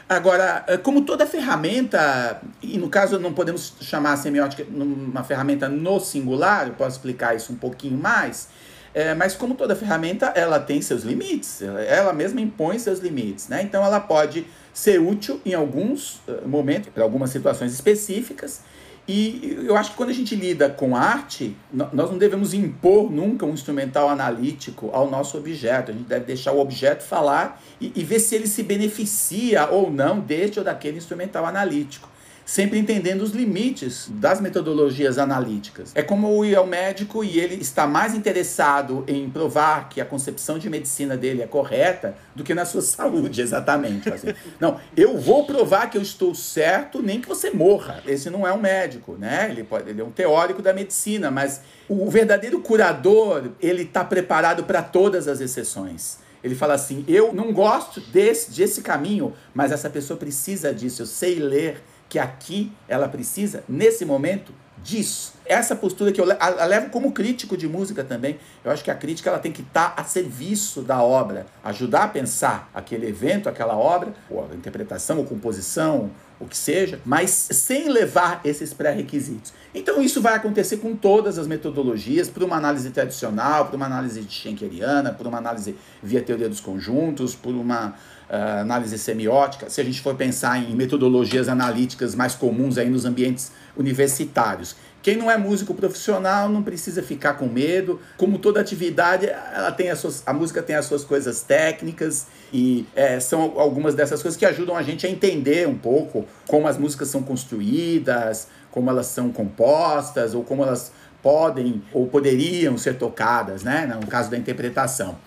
[0.08, 5.70] Agora, eh, como toda ferramenta, e no caso não podemos chamar a semiótica uma ferramenta
[5.70, 8.48] no singular, eu posso explicar isso um pouquinho mais,
[8.94, 13.62] é, mas como toda ferramenta, ela tem seus limites, ela mesma impõe seus limites, né?
[13.62, 18.60] Então ela pode ser útil em alguns uh, momentos, para algumas situações específicas,
[19.06, 23.44] E eu acho que quando a gente lida com arte, nós não devemos impor nunca
[23.44, 25.90] um instrumental analítico ao nosso objeto.
[25.90, 29.90] A gente deve deixar o objeto falar e, e ver se ele se beneficia ou
[29.90, 32.08] não deste ou daquele instrumental analítico
[32.52, 35.90] sempre entendendo os limites das metodologias analíticas.
[35.94, 40.58] É como ir ao médico e ele está mais interessado em provar que a concepção
[40.58, 44.12] de medicina dele é correta do que na sua saúde, exatamente.
[44.12, 44.34] Assim.
[44.60, 48.02] Não, eu vou provar que eu estou certo, nem que você morra.
[48.06, 49.48] Esse não é um médico, né?
[49.50, 54.64] Ele, pode, ele é um teórico da medicina, mas o verdadeiro curador, ele está preparado
[54.64, 56.18] para todas as exceções.
[56.44, 61.00] Ele fala assim: eu não gosto desse, desse caminho, mas essa pessoa precisa disso.
[61.00, 61.82] Eu sei ler
[62.12, 64.52] que aqui ela precisa, nesse momento,
[64.84, 65.32] disso.
[65.46, 68.38] Essa postura que eu levo como crítico de música também.
[68.62, 72.08] Eu acho que a crítica ela tem que estar a serviço da obra, ajudar a
[72.08, 77.88] pensar aquele evento, aquela obra, ou a interpretação, ou composição, o que seja, mas sem
[77.88, 79.54] levar esses pré-requisitos.
[79.74, 84.20] Então isso vai acontecer com todas as metodologias, por uma análise tradicional, por uma análise
[84.20, 87.94] de Schenkeriana, por uma análise via teoria dos conjuntos, por uma
[88.36, 93.52] análise semiótica, se a gente for pensar em metodologias analíticas mais comuns aí nos ambientes
[93.76, 94.74] universitários.
[95.02, 98.00] Quem não é músico profissional não precisa ficar com medo.
[98.16, 102.86] Como toda atividade, ela tem as suas, a música tem as suas coisas técnicas e
[102.94, 106.78] é, são algumas dessas coisas que ajudam a gente a entender um pouco como as
[106.78, 113.64] músicas são construídas, como elas são compostas ou como elas podem ou poderiam ser tocadas,
[113.64, 113.86] né?
[114.00, 115.18] No caso da interpretação.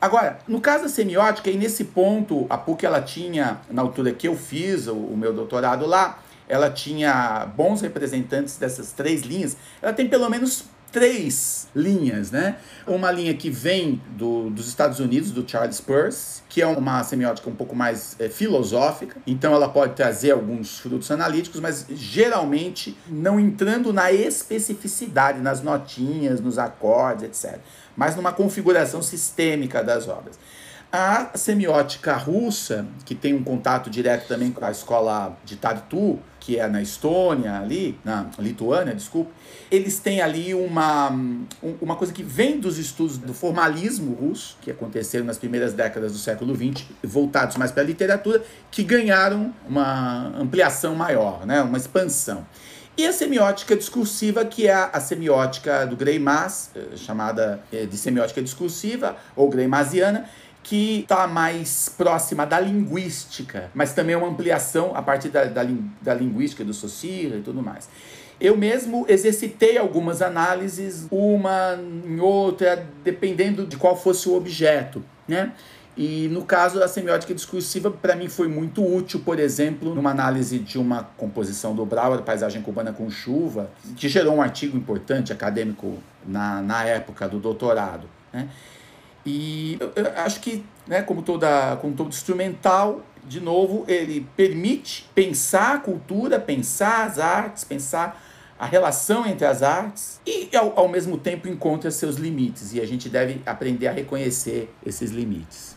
[0.00, 4.28] Agora, no caso da semiótica, e nesse ponto, a PUC ela tinha, na altura que
[4.28, 9.56] eu fiz o, o meu doutorado lá, ela tinha bons representantes dessas três linhas.
[9.82, 12.56] Ela tem pelo menos três linhas, né?
[12.86, 17.48] Uma linha que vem do, dos Estados Unidos, do Charles Peirce, que é uma semiótica
[17.48, 23.38] um pouco mais é, filosófica, então ela pode trazer alguns frutos analíticos, mas geralmente não
[23.38, 27.60] entrando na especificidade, nas notinhas, nos acordes, etc
[27.98, 30.38] mas numa configuração sistêmica das obras.
[30.90, 36.58] A semiótica russa, que tem um contato direto também com a escola de Tartu, que
[36.58, 39.30] é na Estônia, ali, na Lituânia, desculpe,
[39.70, 41.10] eles têm ali uma,
[41.78, 46.18] uma coisa que vem dos estudos do formalismo russo, que aconteceram nas primeiras décadas do
[46.18, 52.46] século XX, voltados mais para a literatura, que ganharam uma ampliação maior, né, uma expansão.
[52.96, 58.42] E a semiótica discursiva, que é a, semiótica do Greimas, eh, chamada eh, de semiótica
[58.42, 60.28] discursiva, ou greimasiana,
[60.68, 65.66] que está mais próxima da linguística, mas também é uma ampliação a partir da, da,
[66.02, 67.88] da linguística do Saussure e tudo mais.
[68.38, 71.74] Eu mesmo exercitei algumas análises, uma
[72.06, 75.52] em outra, dependendo de qual fosse o objeto, né?
[75.96, 80.58] E no caso, a semiótica discursiva, para mim, foi muito útil, por exemplo, numa análise
[80.58, 85.98] de uma composição do Brauer, Paisagem Cubana com Chuva, que gerou um artigo importante acadêmico
[86.26, 88.06] na, na época do doutorado.
[88.32, 88.48] Né?
[89.28, 95.06] E eu, eu acho que, né, como, toda, como todo instrumental, de novo, ele permite
[95.14, 98.24] pensar a cultura, pensar as artes, pensar
[98.58, 102.72] a relação entre as artes e, ao, ao mesmo tempo, encontra seus limites.
[102.72, 105.76] E a gente deve aprender a reconhecer esses limites.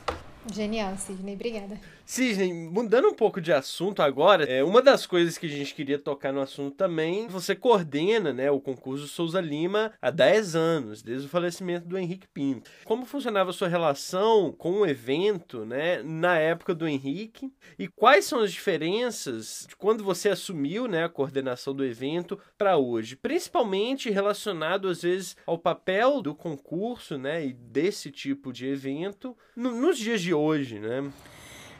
[0.51, 1.35] Genial, Sidney.
[1.35, 1.77] Obrigada.
[2.11, 5.97] Cisne, mudando um pouco de assunto agora, é uma das coisas que a gente queria
[5.97, 11.27] tocar no assunto também, você coordena, né, o concurso Souza Lima há 10 anos, desde
[11.27, 12.69] o falecimento do Henrique Pinto.
[12.83, 17.49] Como funcionava a sua relação com o evento, né, na época do Henrique?
[17.79, 22.75] E quais são as diferenças de quando você assumiu, né, a coordenação do evento para
[22.75, 29.33] hoje, principalmente relacionado às vezes ao papel do concurso, né, e desse tipo de evento
[29.55, 31.09] no, nos dias de hoje, né?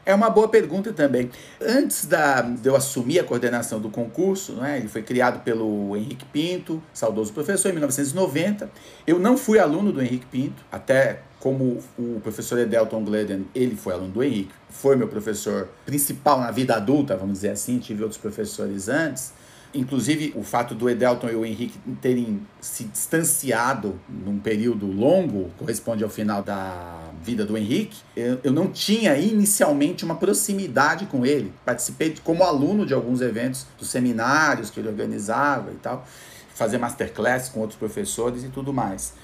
[0.04, 1.30] É uma boa pergunta também.
[1.60, 6.24] Antes da, de eu assumir a coordenação do concurso, né, ele foi criado pelo Henrique
[6.24, 8.68] Pinto, saudoso professor, em 1990.
[9.06, 13.92] Eu não fui aluno do Henrique Pinto, até como o professor Edelton Gleden, ele foi
[13.92, 18.20] aluno do Henrique, foi meu professor principal na vida adulta, vamos dizer assim, tive outros
[18.20, 19.32] professores antes.
[19.74, 26.04] Inclusive, o fato do Edelton e o Henrique terem se distanciado num período longo, corresponde
[26.04, 31.52] ao final da vida do Henrique, eu, eu não tinha inicialmente uma proximidade com ele.
[31.64, 36.06] Participei como aluno de alguns eventos, dos seminários que ele organizava e tal,
[36.54, 39.14] fazer masterclass com outros professores e tudo mais.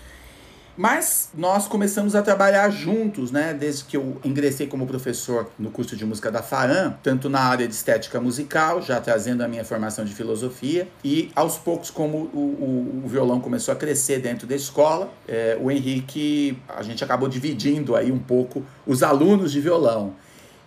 [0.78, 3.52] Mas nós começamos a trabalhar juntos, né?
[3.52, 7.66] Desde que eu ingressei como professor no curso de música da FAAM, tanto na área
[7.66, 12.38] de estética musical, já trazendo a minha formação de filosofia, e aos poucos, como o,
[12.38, 17.28] o, o violão começou a crescer dentro da escola, é, o Henrique, a gente acabou
[17.28, 20.14] dividindo aí um pouco os alunos de violão.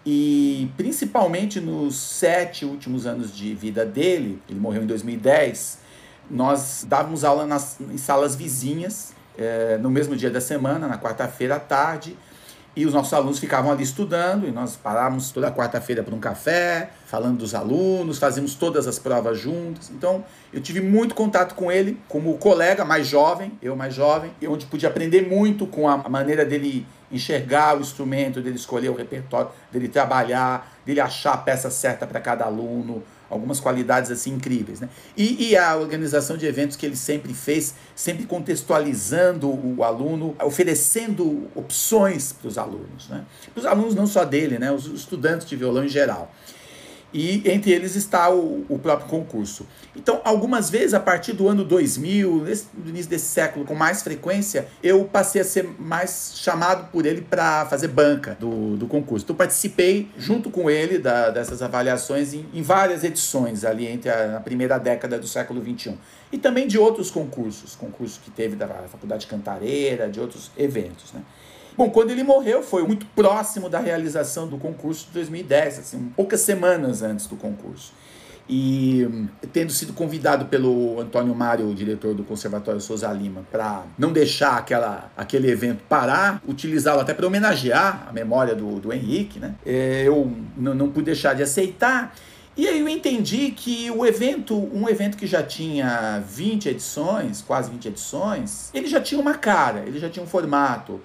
[0.06, 5.80] E principalmente nos sete últimos anos de vida dele, ele morreu em 2010,
[6.30, 11.56] nós dávamos aula nas, em salas vizinhas, é, no mesmo dia da semana, na quarta-feira
[11.56, 12.18] à tarde,
[12.74, 16.92] e os nossos alunos ficavam ali estudando, e nós parávamos toda quarta-feira para um café,
[17.06, 19.90] falando dos alunos, fazíamos todas as provas juntos.
[19.90, 20.24] Então,
[20.54, 24.88] eu tive muito contato com ele, como colega mais jovem, eu mais jovem, onde pude
[24.88, 30.72] aprender muito com a maneira dele enxergar o instrumento, dele escolher o repertório, dele trabalhar,
[30.86, 34.82] dele achar a peça certa para cada aluno, algumas qualidades assim incríveis.
[34.82, 34.90] Né?
[35.16, 41.48] E, e, a organização de eventos que ele sempre fez, sempre contextualizando o aluno, oferecendo
[41.56, 43.08] opções para os alunos.
[43.10, 43.24] Né?
[43.54, 44.72] Para os alunos não só dele, né?
[44.72, 46.32] os estudantes de violão em geral
[47.14, 49.66] e entre eles está o, o próprio concurso.
[49.96, 54.02] Então, algumas vezes, a partir do ano 2000, nesse, no início desse século, com mais
[54.02, 59.26] frequência, eu passei a ser mais chamado por ele para fazer banca do, do concurso.
[59.26, 64.40] Então, participei junto com ele da, dessas avaliações em, em, várias edições, ali entre a,
[64.40, 65.98] primeira década do século XXI.
[66.32, 71.12] E também de outros concursos, concursos que teve da Faculdade Cantareira, de outros eventos.
[71.12, 71.22] Né?
[71.78, 76.42] Bom, quando ele morreu, foi muito próximo da realização do concurso de 2010, assim, poucas
[76.42, 77.94] semanas antes do concurso.
[78.50, 79.08] E
[79.54, 85.10] tendo sido convidado pelo Antônio Mário, diretor do Conservatório Souza Lima, para não deixar aquela,
[85.16, 89.56] aquele evento parar, utilizá-lo até para homenagear a memória do, do Henrique, né?
[89.66, 92.14] É, eu não, não pude deixar de aceitar.
[92.58, 97.72] E aí eu entendi que o evento, um evento que já tinha 20 edições, quase
[97.72, 101.00] 20 edições, ele já tinha uma cara, ele já tinha um formato.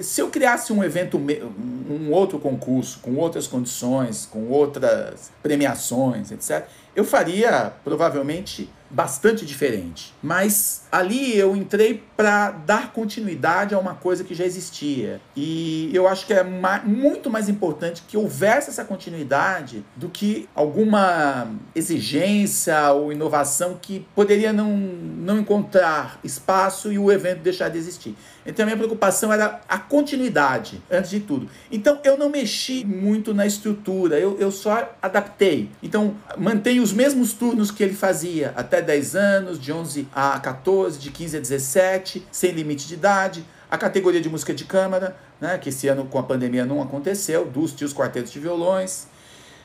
[0.00, 6.66] Se eu criasse um evento, um outro concurso, com outras condições, com outras premiações, etc.,
[6.94, 10.14] eu faria provavelmente bastante diferente.
[10.22, 15.18] Mas ali eu entrei para dar continuidade a uma coisa que já existia.
[15.34, 21.48] E eu acho que é muito mais importante que houvesse essa continuidade do que alguma
[21.74, 28.14] exigência ou inovação que poderia não, não encontrar espaço e o evento deixar de existir.
[28.44, 31.48] Então a minha preocupação era a continuidade, antes de tudo.
[31.70, 35.70] Então eu não mexi muito na estrutura, eu, eu só adaptei.
[35.82, 40.98] Então mantenho os mesmos turnos que ele fazia até 10 anos, de 11 a 14,
[40.98, 43.44] de 15 a 17, sem limite de idade.
[43.70, 47.46] A categoria de música de câmara, né, que esse ano com a pandemia não aconteceu,
[47.46, 49.10] dos tios quartetos de violões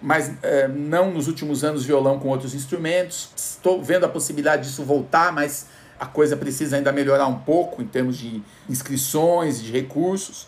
[0.01, 3.29] mas é, não nos últimos anos violão com outros instrumentos.
[3.35, 5.65] Estou vendo a possibilidade disso voltar, mas
[5.99, 10.47] a coisa precisa ainda melhorar um pouco em termos de inscrições, de recursos.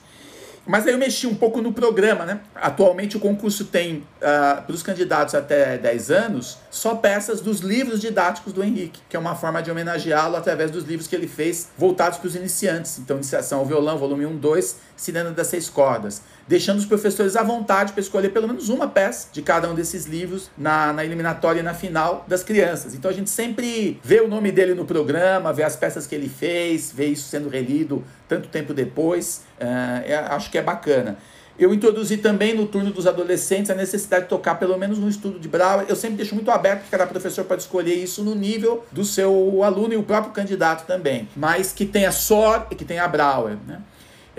[0.66, 2.42] Mas aí eu mexi um pouco no programa, né?
[2.54, 8.00] Atualmente o concurso tem, uh, para os candidatos até 10 anos, só peças dos livros
[8.00, 11.70] didáticos do Henrique, que é uma forma de homenageá-lo através dos livros que ele fez
[11.76, 13.00] voltados para os iniciantes.
[13.00, 16.22] Então, Iniciação ao Violão, volume 1, 2, Ciranda das Seis Cordas.
[16.50, 20.08] Deixando os professores à vontade para escolher pelo menos uma peça de cada um desses
[20.08, 22.96] livros na, na eliminatória e na final das crianças.
[22.96, 26.28] Então a gente sempre vê o nome dele no programa, vê as peças que ele
[26.28, 29.44] fez, vê isso sendo relido tanto tempo depois.
[29.62, 31.20] Uh, é, acho que é bacana.
[31.60, 35.38] Eu introduzi também no turno dos adolescentes a necessidade de tocar pelo menos no estudo
[35.38, 35.86] de Brauer.
[35.88, 39.62] Eu sempre deixo muito aberto que cada professor pode escolher isso no nível do seu
[39.62, 41.28] aluno e o próprio candidato também.
[41.36, 43.58] Mas que tenha SOR e que tenha Brauer.
[43.68, 43.82] Né?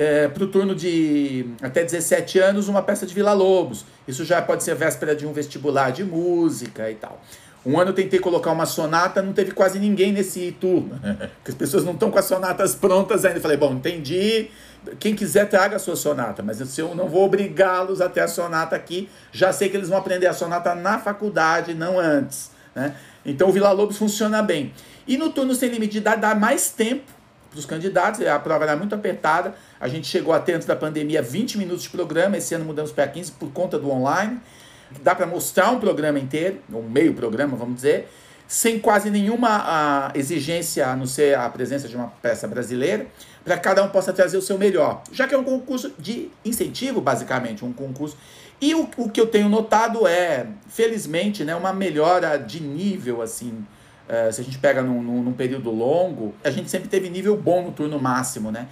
[0.00, 3.84] É, para o turno de até 17 anos, uma peça de Vila Lobos.
[4.08, 7.22] Isso já pode ser véspera de um vestibular de música e tal.
[7.66, 10.98] Um ano eu tentei colocar uma sonata, não teve quase ninguém nesse turno.
[11.36, 13.36] Porque as pessoas não estão com as sonatas prontas ainda.
[13.36, 14.48] Eu falei, bom, entendi.
[14.98, 16.42] Quem quiser, traga a sua sonata.
[16.42, 19.06] Mas eu não vou obrigá-los a ter a sonata aqui.
[19.30, 22.50] Já sei que eles vão aprender a sonata na faculdade, não antes.
[22.74, 22.94] Né?
[23.22, 24.72] Então o Vila Lobos funciona bem.
[25.06, 27.19] E no turno sem limite de idade dá mais tempo
[27.50, 28.24] para os candidatos.
[28.26, 29.54] A prova era muito apertada.
[29.78, 32.36] A gente chegou até antes da pandemia 20 minutos de programa.
[32.36, 34.40] Esse ano mudamos para 15 por conta do online
[35.02, 38.08] dá para mostrar um programa inteiro, um meio programa, vamos dizer,
[38.48, 43.06] sem quase nenhuma exigência a não ser a presença de uma peça brasileira,
[43.44, 45.02] para que cada um possa trazer o seu melhor.
[45.12, 48.16] Já que é um concurso de incentivo, basicamente, um concurso.
[48.60, 53.64] E o, o que eu tenho notado é, felizmente, né, uma melhora de nível, assim,
[54.10, 57.36] uh, se a gente pega num, num, num período longo, a gente sempre teve nível
[57.36, 58.66] bom no turno máximo, né?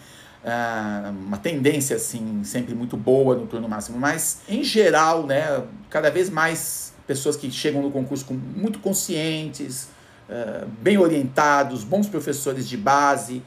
[0.44, 6.10] uh, uma tendência assim sempre muito boa no turno máximo, mas em geral, né, cada
[6.10, 9.88] vez mais pessoas que chegam no concurso com, muito conscientes,
[10.28, 13.42] uh, bem orientados, bons professores de base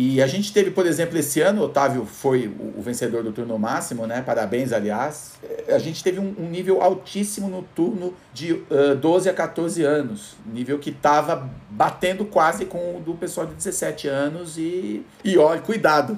[0.00, 4.06] e a gente teve, por exemplo, esse ano, Otávio foi o, vencedor do turno máximo,
[4.06, 4.22] né?
[4.22, 5.32] Parabéns, aliás.
[5.66, 9.82] É, a gente teve um, um nível altíssimo no turno de uh, 12 a 14
[9.82, 10.36] anos.
[10.46, 14.56] Nível que estava batendo quase com o do pessoal de 17 anos.
[14.56, 16.16] E, e olha, cuidado.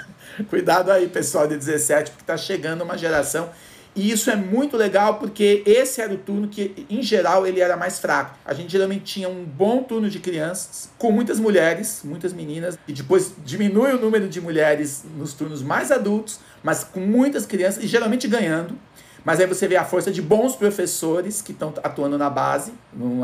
[0.50, 3.48] cuidado aí, pessoal de 17, porque está chegando uma geração
[3.94, 7.76] E isso é muito legal porque esse era o turno que, em geral, ele era
[7.76, 8.38] mais fraco.
[8.44, 12.92] A gente geralmente tinha um bom turno de crianças, com muitas mulheres, muitas meninas, e
[12.92, 17.86] depois diminui o número de mulheres nos turnos mais adultos, mas com muitas crianças, e
[17.86, 18.78] geralmente ganhando.
[19.24, 22.72] Mas aí você vê a força de bons professores que estão atuando na base.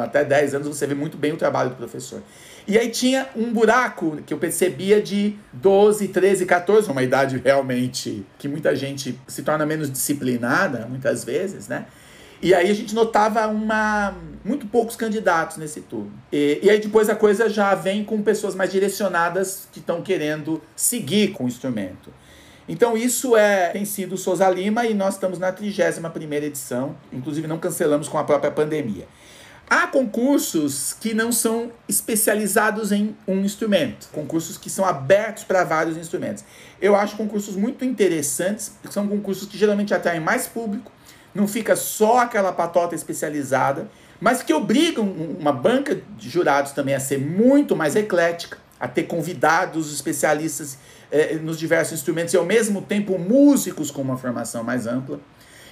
[0.02, 2.22] Até 10 anos você vê muito bem o trabalho do professor.
[2.66, 8.26] E aí tinha um buraco que eu percebia de 12, 13, 14, uma idade realmente
[8.38, 11.86] que muita gente se torna menos disciplinada, muitas vezes, né?
[12.40, 16.12] E aí a gente notava uma muito poucos candidatos nesse turno.
[16.30, 20.62] E, e aí depois a coisa já vem com pessoas mais direcionadas que estão querendo
[20.76, 22.12] seguir com o instrumento.
[22.68, 27.46] Então isso é tem sido o Souza Lima e nós estamos na 31ª edição, inclusive
[27.46, 29.08] não cancelamos com a própria pandemia.
[29.70, 35.96] Há concursos que não são especializados em um instrumento, concursos que são abertos para vários
[35.96, 36.42] instrumentos.
[36.80, 40.90] Eu acho concursos muito interessantes, são concursos que geralmente atraem mais público,
[41.34, 43.90] não fica só aquela patota especializada,
[44.20, 45.04] mas que obrigam
[45.38, 50.78] uma banca de jurados também a ser muito mais eclética, a ter convidados especialistas
[51.10, 55.20] eh, nos diversos instrumentos e ao mesmo tempo músicos com uma formação mais ampla.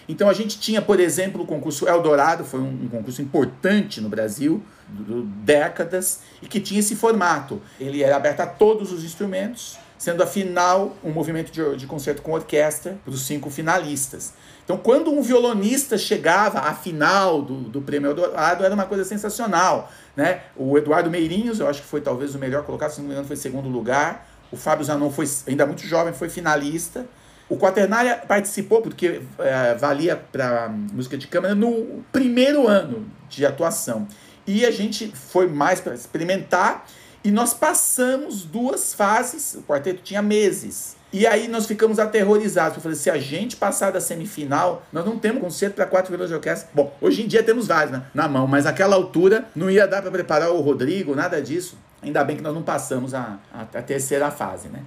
[0.09, 4.09] Então a gente tinha, por exemplo, o concurso Eldorado, foi um, um concurso importante no
[4.09, 7.61] Brasil, do, décadas, e que tinha esse formato.
[7.81, 12.23] Ele era aberto a todos os instrumentos, sendo a final um movimento de, de concerto
[12.23, 14.35] com orquestra para os cinco finalistas.
[14.65, 19.91] Então, quando um violonista chegava à final do, do Prêmio Eldorado, era uma coisa sensacional.
[20.15, 20.43] Né?
[20.57, 23.27] O Eduardo Meirinhos, eu acho que foi talvez o melhor colocado, se não me engano,
[23.27, 24.29] foi segundo lugar.
[24.51, 27.07] O Fábio Zanon foi ainda muito jovem, foi finalista.
[27.49, 34.07] O Quaternária participou, porque é, valia para música de câmara, no primeiro ano de atuação.
[34.47, 36.87] E a gente foi mais para experimentar
[37.27, 40.97] e nós passamos duas fases, o quarteto tinha meses.
[41.13, 42.77] E aí nós ficamos aterrorizados.
[42.77, 46.29] Eu falei, se a gente passar da semifinal, nós não temos concerto para quatro violões
[46.29, 46.69] de orquestra.
[46.73, 50.03] Bom, hoje em dia temos vários né, na mão, mas naquela altura não ia dar
[50.03, 51.77] para preparar o Rodrigo, nada disso.
[52.03, 54.83] Ainda bem que nós não passamos a, a, a terceira fase, né?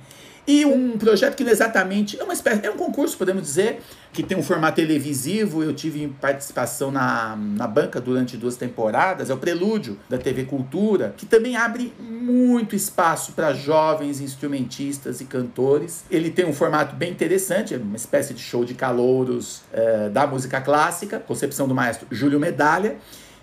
[0.51, 3.83] E um projeto que não é exatamente é uma espécie, é um concurso, podemos dizer,
[4.11, 5.63] que tem um formato televisivo.
[5.63, 11.13] Eu tive participação na, na banca durante duas temporadas, é o Prelúdio da TV Cultura,
[11.15, 16.03] que também abre muito espaço para jovens instrumentistas e cantores.
[16.09, 20.25] Ele tem um formato bem interessante, é uma espécie de show de calouros é, da
[20.25, 22.97] música clássica, concepção do maestro Júlio Medalha.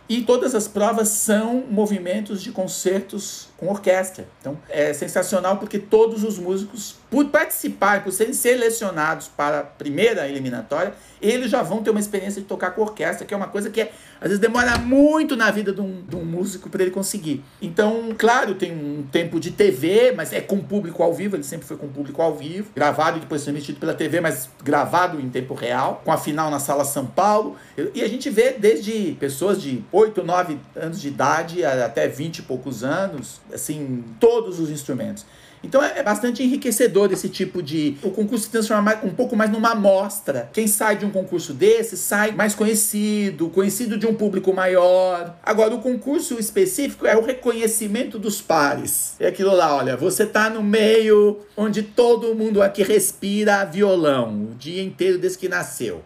[0.09, 4.29] E todas as provas são movimentos de concertos com orquestra.
[4.41, 10.29] Então é sensacional porque todos os músicos, por participar, por serem selecionados para a primeira
[10.29, 13.71] eliminatória, eles já vão ter uma experiência de tocar com orquestra, que é uma coisa
[13.71, 16.91] que é, às vezes demora muito na vida de um, de um músico para ele
[16.91, 17.43] conseguir.
[17.61, 21.67] Então, claro, tem um tempo de TV, mas é com público ao vivo, ele sempre
[21.67, 25.55] foi com público ao vivo, gravado e depois transmitido pela TV, mas gravado em tempo
[25.55, 27.57] real, com a final na Sala São Paulo.
[27.95, 32.43] E a gente vê desde pessoas de 8, 9 anos de idade até 20 e
[32.43, 35.25] poucos anos, assim, todos os instrumentos.
[35.63, 37.97] Então é, é bastante enriquecedor esse tipo de.
[38.03, 40.49] O concurso se transforma um pouco mais numa amostra.
[40.53, 45.37] Quem sai de um concurso desse sai mais conhecido, conhecido de um público maior.
[45.43, 49.17] Agora, o concurso específico é o reconhecimento dos pares.
[49.19, 54.55] É aquilo lá, olha, você tá no meio onde todo mundo aqui respira violão o
[54.55, 56.03] dia inteiro desde que nasceu.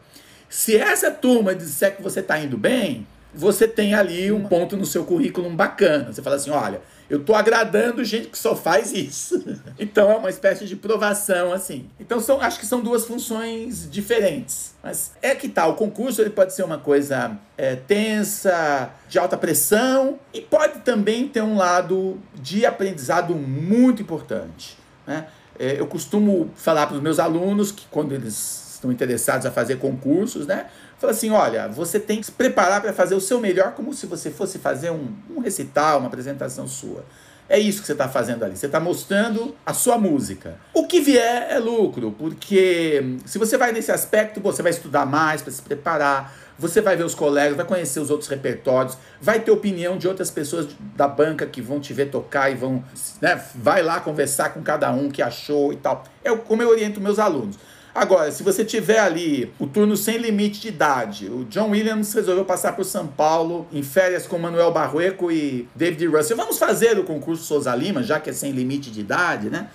[0.49, 4.85] Se essa turma disser que você tá indo bem, você tem ali um ponto no
[4.85, 6.13] seu currículo bacana.
[6.13, 6.81] Você fala assim: olha,
[7.11, 9.45] eu tô agradando gente que só faz isso.
[9.77, 11.91] então é uma espécie de provação, assim.
[11.99, 14.75] Então são, acho que são duas funções diferentes.
[14.81, 19.19] Mas é que tal, tá, o concurso ele pode ser uma coisa é, tensa, de
[19.19, 24.79] alta pressão, e pode também ter um lado de aprendizado muito importante.
[25.05, 25.27] Né?
[25.59, 29.77] É, eu costumo falar para os meus alunos que quando eles estão interessados a fazer
[29.77, 30.67] concursos, né?
[31.01, 34.07] Fala assim: olha, você tem que se preparar para fazer o seu melhor, como se
[34.07, 37.05] você fosse fazer um, um recital, uma apresentação sua.
[37.49, 38.57] É isso que você está fazendo ali.
[38.57, 40.57] Você está mostrando a sua música.
[40.73, 45.43] O que vier é lucro, porque se você vai nesse aspecto, você vai estudar mais
[45.43, 49.51] para se preparar, você vai ver os colegas, vai conhecer os outros repertórios, vai ter
[49.51, 52.85] opinião de outras pessoas da banca que vão te ver tocar e vão.
[53.21, 56.05] Né, vai lá conversar com cada um que achou e tal.
[56.23, 57.59] É como eu oriento meus alunos.
[57.95, 62.45] Agora, se você tiver ali o turno sem limite de idade, o John Williams resolveu
[62.45, 66.37] passar por São Paulo em férias com Manuel Barrueco e David Russell.
[66.37, 69.69] Vamos fazer o concurso Souza Lima, já que é sem limite de idade, né?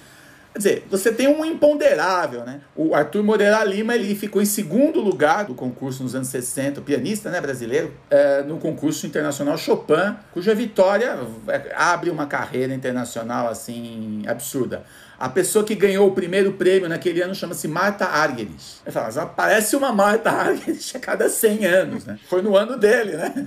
[0.53, 2.61] Quer dizer, você tem um imponderável, né?
[2.74, 7.30] O Arthur Moreira Lima, ele ficou em segundo lugar do concurso nos anos 60, pianista,
[7.30, 14.24] né, brasileiro, é, no concurso internacional Chopin, cuja vitória é, abre uma carreira internacional, assim,
[14.26, 14.86] absurda.
[15.20, 18.78] A pessoa que ganhou o primeiro prêmio naquele ano chama-se Marta Argerich.
[18.86, 22.20] Eu falo, aparece uma Marta Argerich a cada 100 anos, né?
[22.28, 23.34] Foi no ano dele, né?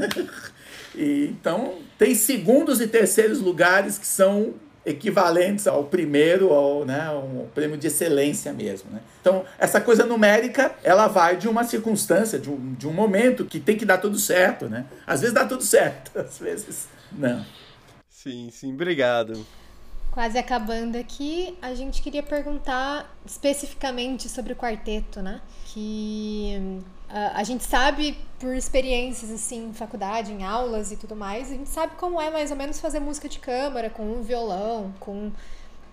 [0.94, 4.54] E, então, tem segundos e terceiros lugares que são
[4.88, 8.90] equivalentes ao primeiro, ao né, um prêmio de excelência mesmo.
[8.90, 9.00] Né?
[9.20, 13.60] Então, essa coisa numérica, ela vai de uma circunstância, de um, de um momento que
[13.60, 14.68] tem que dar tudo certo.
[14.68, 14.86] Né?
[15.06, 17.44] Às vezes dá tudo certo, às vezes não.
[18.08, 19.46] Sim, sim, obrigado.
[20.18, 25.40] Quase acabando aqui, a gente queria perguntar especificamente sobre o quarteto, né?
[25.66, 31.52] Que uh, a gente sabe por experiências assim em faculdade, em aulas e tudo mais,
[31.52, 34.92] a gente sabe como é mais ou menos fazer música de câmara com um violão,
[34.98, 35.30] com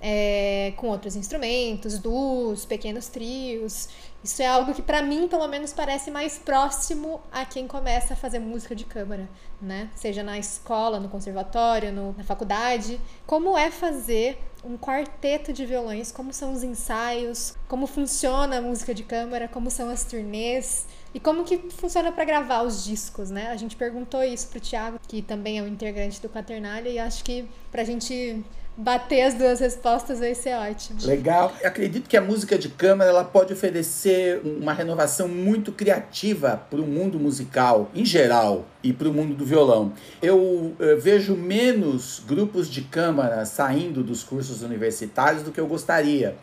[0.07, 3.89] é, com outros instrumentos, duos, pequenos trios.
[4.23, 8.15] Isso é algo que para mim, pelo menos, parece mais próximo a quem começa a
[8.15, 9.27] fazer música de câmara,
[9.59, 9.89] né?
[9.95, 13.01] Seja na escola, no conservatório, no, na faculdade.
[13.25, 16.11] Como é fazer um quarteto de violões?
[16.11, 17.55] Como são os ensaios?
[17.67, 19.47] Como funciona a música de câmara?
[19.47, 20.85] Como são as turnês?
[21.15, 23.47] E como que funciona para gravar os discos, né?
[23.47, 27.23] A gente perguntou isso pro Thiago, que também é um integrante do Quaternália, e acho
[27.23, 28.43] que pra gente
[28.77, 30.99] bater as duas respostas vai ser ótimo.
[31.03, 31.53] Legal.
[31.61, 36.81] Eu acredito que a música de câmara ela pode oferecer uma renovação muito criativa para
[36.81, 39.93] o mundo musical em geral e para o mundo do violão.
[40.21, 46.35] Eu, eu, vejo menos grupos de câmara saindo dos cursos universitários do que eu gostaria.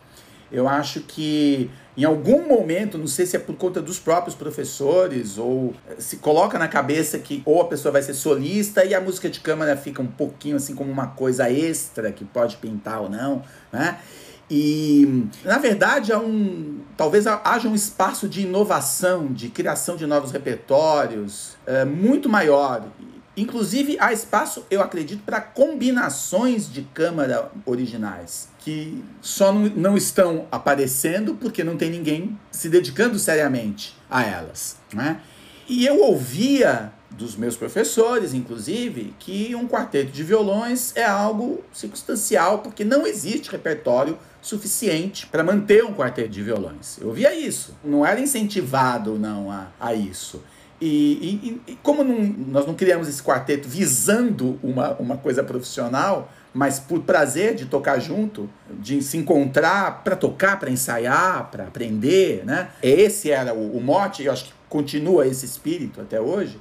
[0.53, 5.37] Eu acho que em algum momento, não sei se é por conta dos próprios professores
[5.37, 9.29] ou se coloca na cabeça que ou a pessoa vai ser solista e a música
[9.29, 13.43] de câmara fica um pouquinho assim como uma coisa extra que pode pintar ou não,
[13.71, 13.99] né?
[14.49, 20.31] E, na verdade, há um, talvez haja um espaço de inovação, de criação de novos
[20.31, 22.83] repertórios é, muito maior.
[23.35, 31.35] Inclusive, há espaço, eu acredito, para combinações de câmara originais que só não estão aparecendo
[31.35, 34.77] porque não tem ninguém se dedicando seriamente a elas.
[34.93, 35.19] Né?
[35.67, 42.59] E eu ouvia dos meus professores, inclusive, que um quarteto de violões é algo circunstancial,
[42.59, 46.97] porque não existe repertório suficiente para manter um quarteto de violões.
[46.99, 47.75] Eu ouvia isso.
[47.83, 50.41] Não era incentivado não a, a isso.
[50.81, 56.31] E, e, e como não, nós não criamos esse quarteto visando uma, uma coisa profissional,
[56.53, 62.45] mas por prazer de tocar junto, de se encontrar para tocar, para ensaiar, para aprender,
[62.45, 62.69] né?
[62.81, 66.59] Esse era o, mote, e eu acho que continua esse espírito até hoje.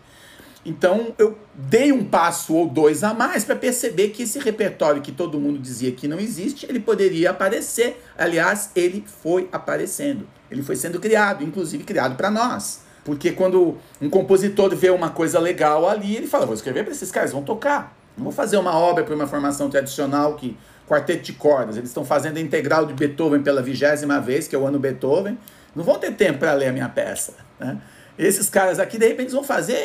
[0.65, 5.11] Então eu dei um passo ou dois a mais para perceber que esse repertório que
[5.11, 8.01] todo mundo dizia que não existe, ele poderia aparecer.
[8.17, 10.27] Aliás, ele foi aparecendo.
[10.51, 12.83] Ele foi sendo criado, inclusive criado para nós.
[13.05, 17.11] Porque quando um compositor vê uma coisa legal ali, ele fala: vou escrever para esses
[17.11, 17.97] caras, vão tocar.
[18.17, 20.57] Não vou fazer uma obra para uma formação tradicional que
[20.87, 21.77] quarteto de cordas.
[21.77, 25.39] Eles estão fazendo a integral de Beethoven pela vigésima vez, que é o ano Beethoven.
[25.75, 27.35] Não vão ter tempo para ler a minha peça.
[27.59, 27.79] Né?
[28.19, 29.83] Esses caras aqui, de repente, vão fazer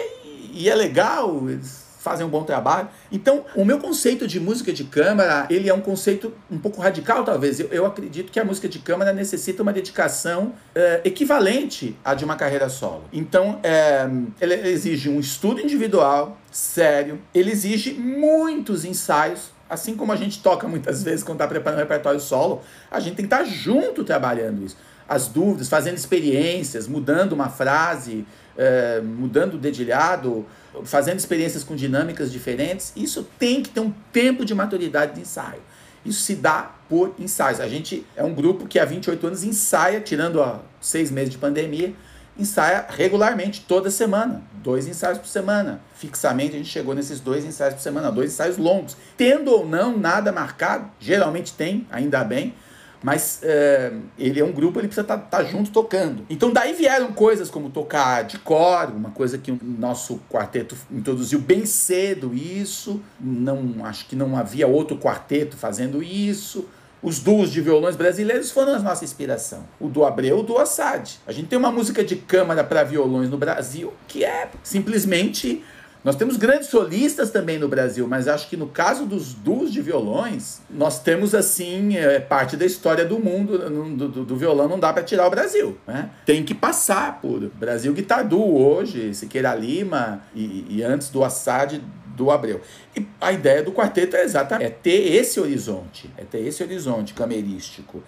[0.51, 1.49] e é legal.
[1.49, 2.87] Eles fazem um bom trabalho.
[3.11, 7.25] Então, o meu conceito de música de câmara, ele é um conceito um pouco radical,
[7.25, 7.59] talvez.
[7.59, 12.23] Eu, eu acredito que a música de câmara necessita uma dedicação é, equivalente à de
[12.23, 13.03] uma carreira solo.
[13.11, 14.07] Então, é,
[14.39, 20.65] ele exige um estudo individual, sério, ele exige muitos ensaios, assim como a gente toca
[20.65, 24.05] muitas vezes quando está preparando um repertório solo, a gente tem que estar tá junto
[24.05, 24.77] trabalhando isso.
[25.09, 28.25] As dúvidas, fazendo experiências, mudando uma frase,
[28.57, 30.45] é, mudando o dedilhado,
[30.83, 35.61] fazendo experiências com dinâmicas diferentes, isso tem que ter um tempo de maturidade de ensaio.
[36.05, 37.59] Isso se dá por ensaios.
[37.59, 41.37] A gente é um grupo que há 28 anos ensaia, tirando ó, seis meses de
[41.37, 41.93] pandemia,
[42.39, 44.41] ensaia regularmente, toda semana.
[44.63, 45.81] Dois ensaios por semana.
[45.95, 48.95] Fixamente a gente chegou nesses dois ensaios por semana, dois ensaios longos.
[49.17, 52.53] Tendo ou não nada marcado, geralmente tem, ainda bem,
[53.01, 56.25] mas é, ele é um grupo, ele precisa estar tá, tá junto tocando.
[56.29, 61.39] Então daí vieram coisas como tocar de cor, uma coisa que o nosso quarteto introduziu
[61.39, 63.01] bem cedo isso.
[63.19, 66.67] Não acho que não havia outro quarteto fazendo isso.
[67.01, 69.63] Os duos de violões brasileiros foram a nossa inspiração.
[69.79, 71.19] O do Abreu, o do Assad.
[71.27, 75.63] A gente tem uma música de câmara para violões no Brasil que é simplesmente
[76.03, 79.81] nós temos grandes solistas também no Brasil, mas acho que no caso dos duos de
[79.81, 84.79] violões, nós temos assim é, parte da história do mundo do, do, do violão não
[84.79, 86.09] dá para tirar o Brasil, né?
[86.25, 91.81] Tem que passar por Brasil Guitar Duo hoje, Siqueira Lima e, e antes do Assad
[92.17, 92.61] do Abreu.
[92.95, 97.13] E a ideia do quarteto é exatamente é ter esse horizonte, é ter esse horizonte
[97.13, 98.03] camerístico.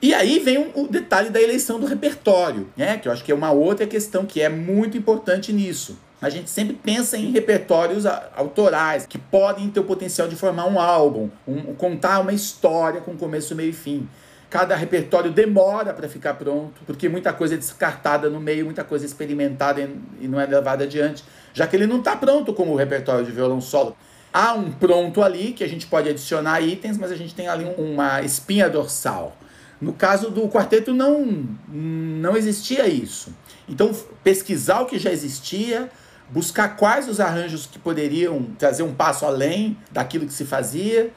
[0.00, 2.98] E aí vem o um, detalhe da eleição do repertório, né?
[2.98, 5.98] Que eu acho que é uma outra questão que é muito importante nisso.
[6.20, 8.04] A gente sempre pensa em repertórios
[8.36, 13.16] autorais que podem ter o potencial de formar um álbum, um, contar uma história com
[13.16, 14.08] começo, meio e fim.
[14.50, 19.04] Cada repertório demora para ficar pronto, porque muita coisa é descartada no meio, muita coisa
[19.04, 19.88] é experimentada
[20.20, 23.30] e não é levada adiante, já que ele não está pronto como o repertório de
[23.30, 23.96] violão solo.
[24.32, 27.64] Há um pronto ali que a gente pode adicionar itens, mas a gente tem ali
[27.78, 29.36] uma espinha dorsal.
[29.80, 33.32] No caso do quarteto não não existia isso.
[33.68, 33.94] Então
[34.24, 35.88] pesquisar o que já existia,
[36.30, 41.10] buscar quais os arranjos que poderiam trazer um passo além daquilo que se fazia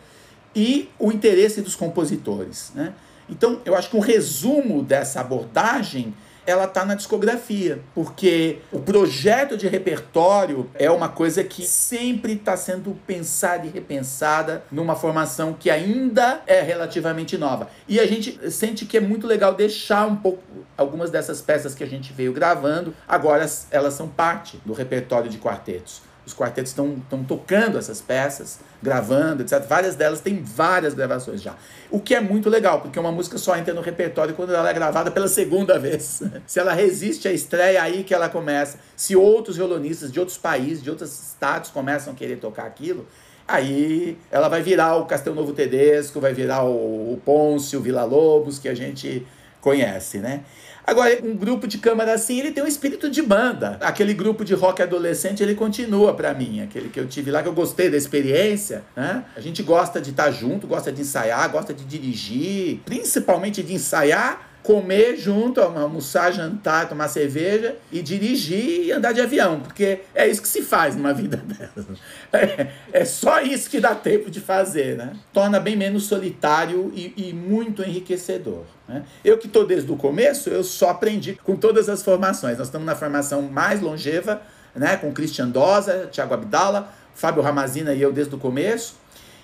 [0.56, 2.94] e o interesse dos compositores, né?
[3.30, 6.14] Então, eu acho que um resumo dessa abordagem
[6.46, 12.58] ela está na discografia, porque o projeto de repertório é uma coisa que sempre está
[12.58, 17.70] sendo pensada e repensada numa formação que ainda é relativamente nova.
[17.88, 20.42] E a gente sente que é muito legal deixar um pouco
[20.78, 25.38] algumas dessas peças que a gente veio gravando, agora elas são parte do repertório de
[25.38, 26.02] quartetos.
[26.32, 29.62] Os quartetos estão tocando essas peças, gravando, etc.
[29.68, 31.56] Várias delas têm várias gravações já.
[31.90, 34.74] O que é muito legal, porque uma música só entra no repertório quando ela é
[34.74, 36.24] gravada pela segunda vez.
[36.48, 38.80] Se ela resiste à estreia, aí que ela começa.
[38.96, 43.06] Se outros violonistas de outros países, de outros estados começam a querer tocar aquilo,
[43.46, 48.06] aí ela vai virar o Castel Novo Tedesco, vai virar o, o Pôncio, o Vila
[48.06, 49.28] Lobos, que a gente
[49.62, 50.42] conhece, né?
[50.86, 53.78] Agora, um grupo de câmara assim, ele tem um espírito de banda.
[53.82, 56.62] Aquele grupo de rock adolescente, ele continua para mim.
[56.62, 58.84] Aquele que eu tive lá, que eu gostei da experiência.
[58.96, 59.24] Né?
[59.36, 63.76] A gente gosta de estar tá junto, gosta de ensaiar, gosta de dirigir, principalmente de
[63.76, 70.28] ensaiar comer junto, almoçar, jantar, tomar cerveja e dirigir e andar de avião, porque é
[70.28, 71.86] isso que se faz numa vida dessa.
[72.32, 75.14] É, é só isso que dá tempo de fazer, né?
[75.34, 78.64] Torna bem menos solitário e, e muito enriquecedor.
[78.88, 79.04] Né?
[79.26, 82.58] Eu que estou desde o começo, eu só aprendi com todas as formações.
[82.58, 84.42] Nós estamos na formação mais longeva,
[84.76, 84.96] né?
[84.98, 89.01] com Christian Dosa, Thiago Abdala, Fábio Ramazina e eu desde o começo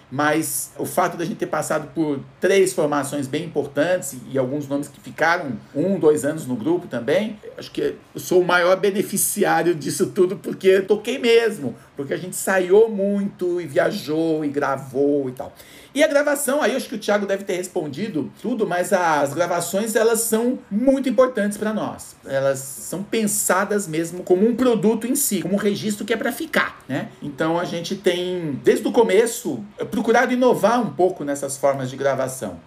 [0.09, 4.87] mas o fato da gente ter passado por três formações bem importantes e alguns nomes
[4.87, 9.75] que ficaram um, dois anos no grupo também, acho que eu sou o maior beneficiário
[9.75, 15.27] disso tudo porque eu toquei mesmo, porque a gente saiu muito e viajou e gravou
[15.27, 15.53] e tal.
[15.97, 19.33] E a gravação, aí eu acho que o Thiago deve ter respondido tudo, mas as
[19.33, 22.15] gravações elas são muito importantes para nós.
[22.23, 26.31] Elas são pensadas mesmo como um produto em si, como um registro que é para
[26.31, 27.09] ficar, né?
[27.19, 32.59] Então a gente tem desde o começo procurado inovar um pouco nessas formas de gravação.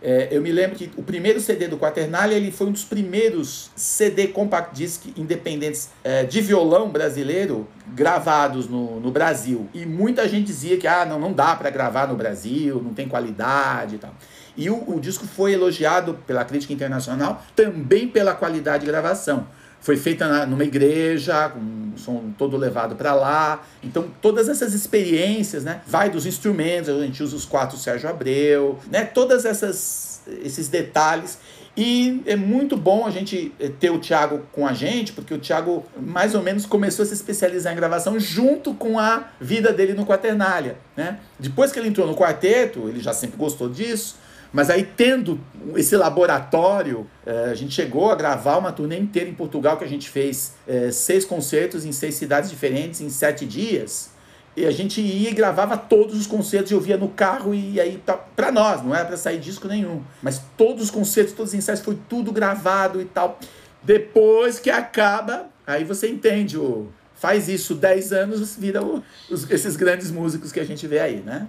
[0.00, 3.70] É, eu me lembro que o primeiro CD do Quaternália ele foi um dos primeiros
[3.74, 9.68] CD compact disc independentes é, de violão brasileiro gravados no, no Brasil.
[9.74, 13.08] E muita gente dizia que ah, não, não dá para gravar no Brasil, não tem
[13.08, 14.14] qualidade e tal.
[14.56, 19.46] E o, o disco foi elogiado pela crítica internacional também pela qualidade de gravação
[19.80, 23.62] foi feita na, numa igreja, com som todo levado para lá.
[23.82, 25.82] Então, todas essas experiências, né?
[25.86, 29.04] Vai dos instrumentos, a gente usa os quatro Sérgio Abreu, né?
[29.04, 31.38] Todas essas esses detalhes.
[31.76, 35.38] E é muito bom a gente eh, ter o Thiago com a gente, porque o
[35.38, 39.94] Thiago mais ou menos começou a se especializar em gravação junto com a vida dele
[39.94, 41.20] no Quaternália, né?
[41.38, 44.16] Depois que ele entrou no quarteto, ele já sempre gostou disso,
[44.52, 45.38] mas aí, tendo
[45.76, 49.88] esse laboratório, eh, a gente chegou a gravar uma turnê inteira em Portugal, que a
[49.88, 54.10] gente fez eh, seis concertos em seis cidades diferentes em sete dias.
[54.56, 58.02] E a gente ia e gravava todos os concertos, eu via no carro e aí
[58.04, 60.02] tá, para nós, não era para sair disco nenhum.
[60.22, 63.38] Mas todos os concertos, todos os ensaios, foi tudo gravado e tal.
[63.82, 66.88] Depois que acaba, aí você entende o.
[67.14, 71.16] Faz isso 10 anos, vira o, os, esses grandes músicos que a gente vê aí,
[71.16, 71.48] né?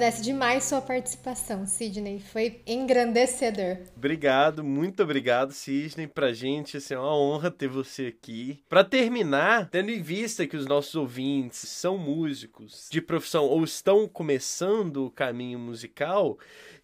[0.00, 2.20] Agradece demais sua participação, Sidney.
[2.20, 3.76] Foi engrandecedor.
[3.94, 6.06] Obrigado, muito obrigado, Sidney.
[6.06, 8.62] Pra gente assim, é uma honra ter você aqui.
[8.66, 14.08] Para terminar, tendo em vista que os nossos ouvintes são músicos de profissão ou estão
[14.08, 16.38] começando o caminho musical,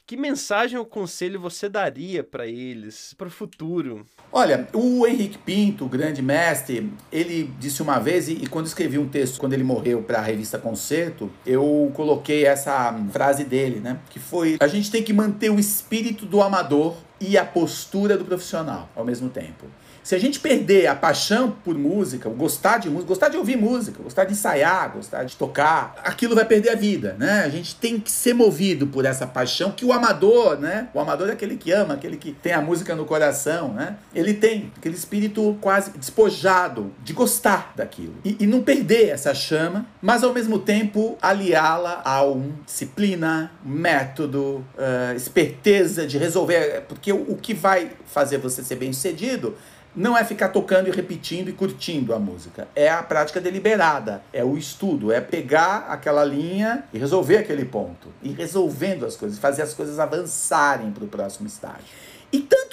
[0.06, 4.06] que mensagem ou conselho você daria para eles, para o futuro?
[4.32, 9.08] Olha, o Henrique Pinto, o grande mestre, ele disse uma vez, e, quando escrevi um
[9.08, 13.98] texto, quando ele morreu para a revista Concerto, eu coloquei essa frase dele, né?
[14.08, 18.24] Que foi: a gente tem que manter o espírito do amador e a postura do
[18.24, 19.66] profissional ao mesmo tempo.
[20.06, 24.00] Se a gente perder a paixão por música, gostar de música, gostar de ouvir música,
[24.00, 27.42] gostar de ensaiar, gostar de tocar, aquilo vai perder a vida, né?
[27.44, 30.88] A gente tem que ser movido por essa paixão que o amador, né?
[30.94, 33.96] O amador é aquele que ama, aquele que tem a música no coração, né?
[34.14, 39.86] Ele tem aquele espírito quase despojado de gostar daquilo e, e não perder essa chama,
[40.00, 47.32] mas ao mesmo tempo aliá-la a uma disciplina, método, uh, esperteza de resolver, porque o,
[47.32, 49.56] o que vai fazer você ser bem sucedido
[49.96, 52.68] não é ficar tocando e repetindo e curtindo a música.
[52.76, 58.08] É a prática deliberada, é o estudo, é pegar aquela linha e resolver aquele ponto.
[58.22, 61.86] E resolvendo as coisas, fazer as coisas avançarem para o próximo estágio.
[62.32, 62.66] E tanto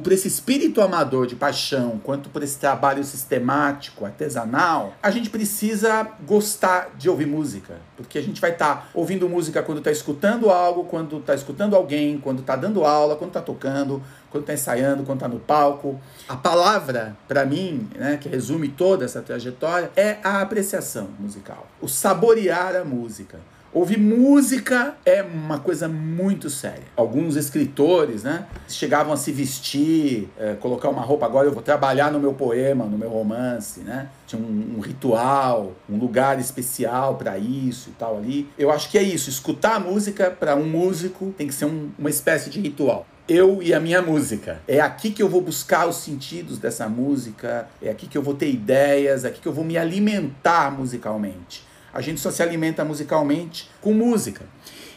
[0.00, 6.08] para esse espírito amador de paixão, quanto por esse trabalho sistemático, artesanal, a gente precisa
[6.26, 7.78] gostar de ouvir música.
[7.96, 11.76] Porque a gente vai estar tá ouvindo música quando está escutando algo, quando está escutando
[11.76, 16.00] alguém, quando está dando aula, quando está tocando, quando está ensaiando, quando está no palco.
[16.28, 21.66] A palavra, para mim, né, que resume toda essa trajetória, é a apreciação musical.
[21.80, 23.38] O saborear a música.
[23.72, 26.82] Ouvir música é uma coisa muito séria.
[26.96, 31.24] Alguns escritores, né, chegavam a se vestir, é, colocar uma roupa.
[31.24, 34.08] Agora eu vou trabalhar no meu poema, no meu romance, né?
[34.26, 38.48] Tinha um, um ritual, um lugar especial para isso e tal ali.
[38.58, 39.30] Eu acho que é isso.
[39.30, 43.62] Escutar a música para um músico tem que ser um, uma espécie de ritual eu
[43.62, 44.60] e a minha música.
[44.66, 48.34] É aqui que eu vou buscar os sentidos dessa música, é aqui que eu vou
[48.34, 51.69] ter ideias, é aqui que eu vou me alimentar musicalmente.
[51.92, 54.44] A gente só se alimenta musicalmente com música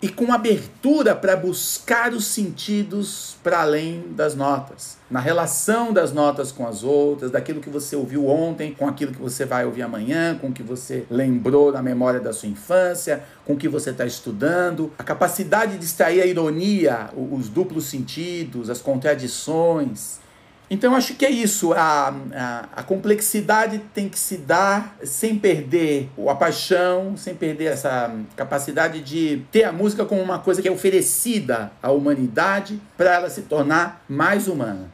[0.03, 6.51] e com abertura para buscar os sentidos para além das notas, na relação das notas
[6.51, 10.37] com as outras, daquilo que você ouviu ontem, com aquilo que você vai ouvir amanhã,
[10.37, 14.05] com o que você lembrou na memória da sua infância, com o que você está
[14.05, 20.19] estudando, a capacidade de extrair a ironia, os duplos sentidos, as contradições,
[20.73, 21.71] então, acho que é isso.
[21.71, 28.11] A, a, a, complexidade tem que se dar sem perder a paixão, sem perder essa
[28.35, 33.29] capacidade de ter a música como uma coisa que é oferecida à humanidade para ela
[33.29, 34.89] se tornar mais humana.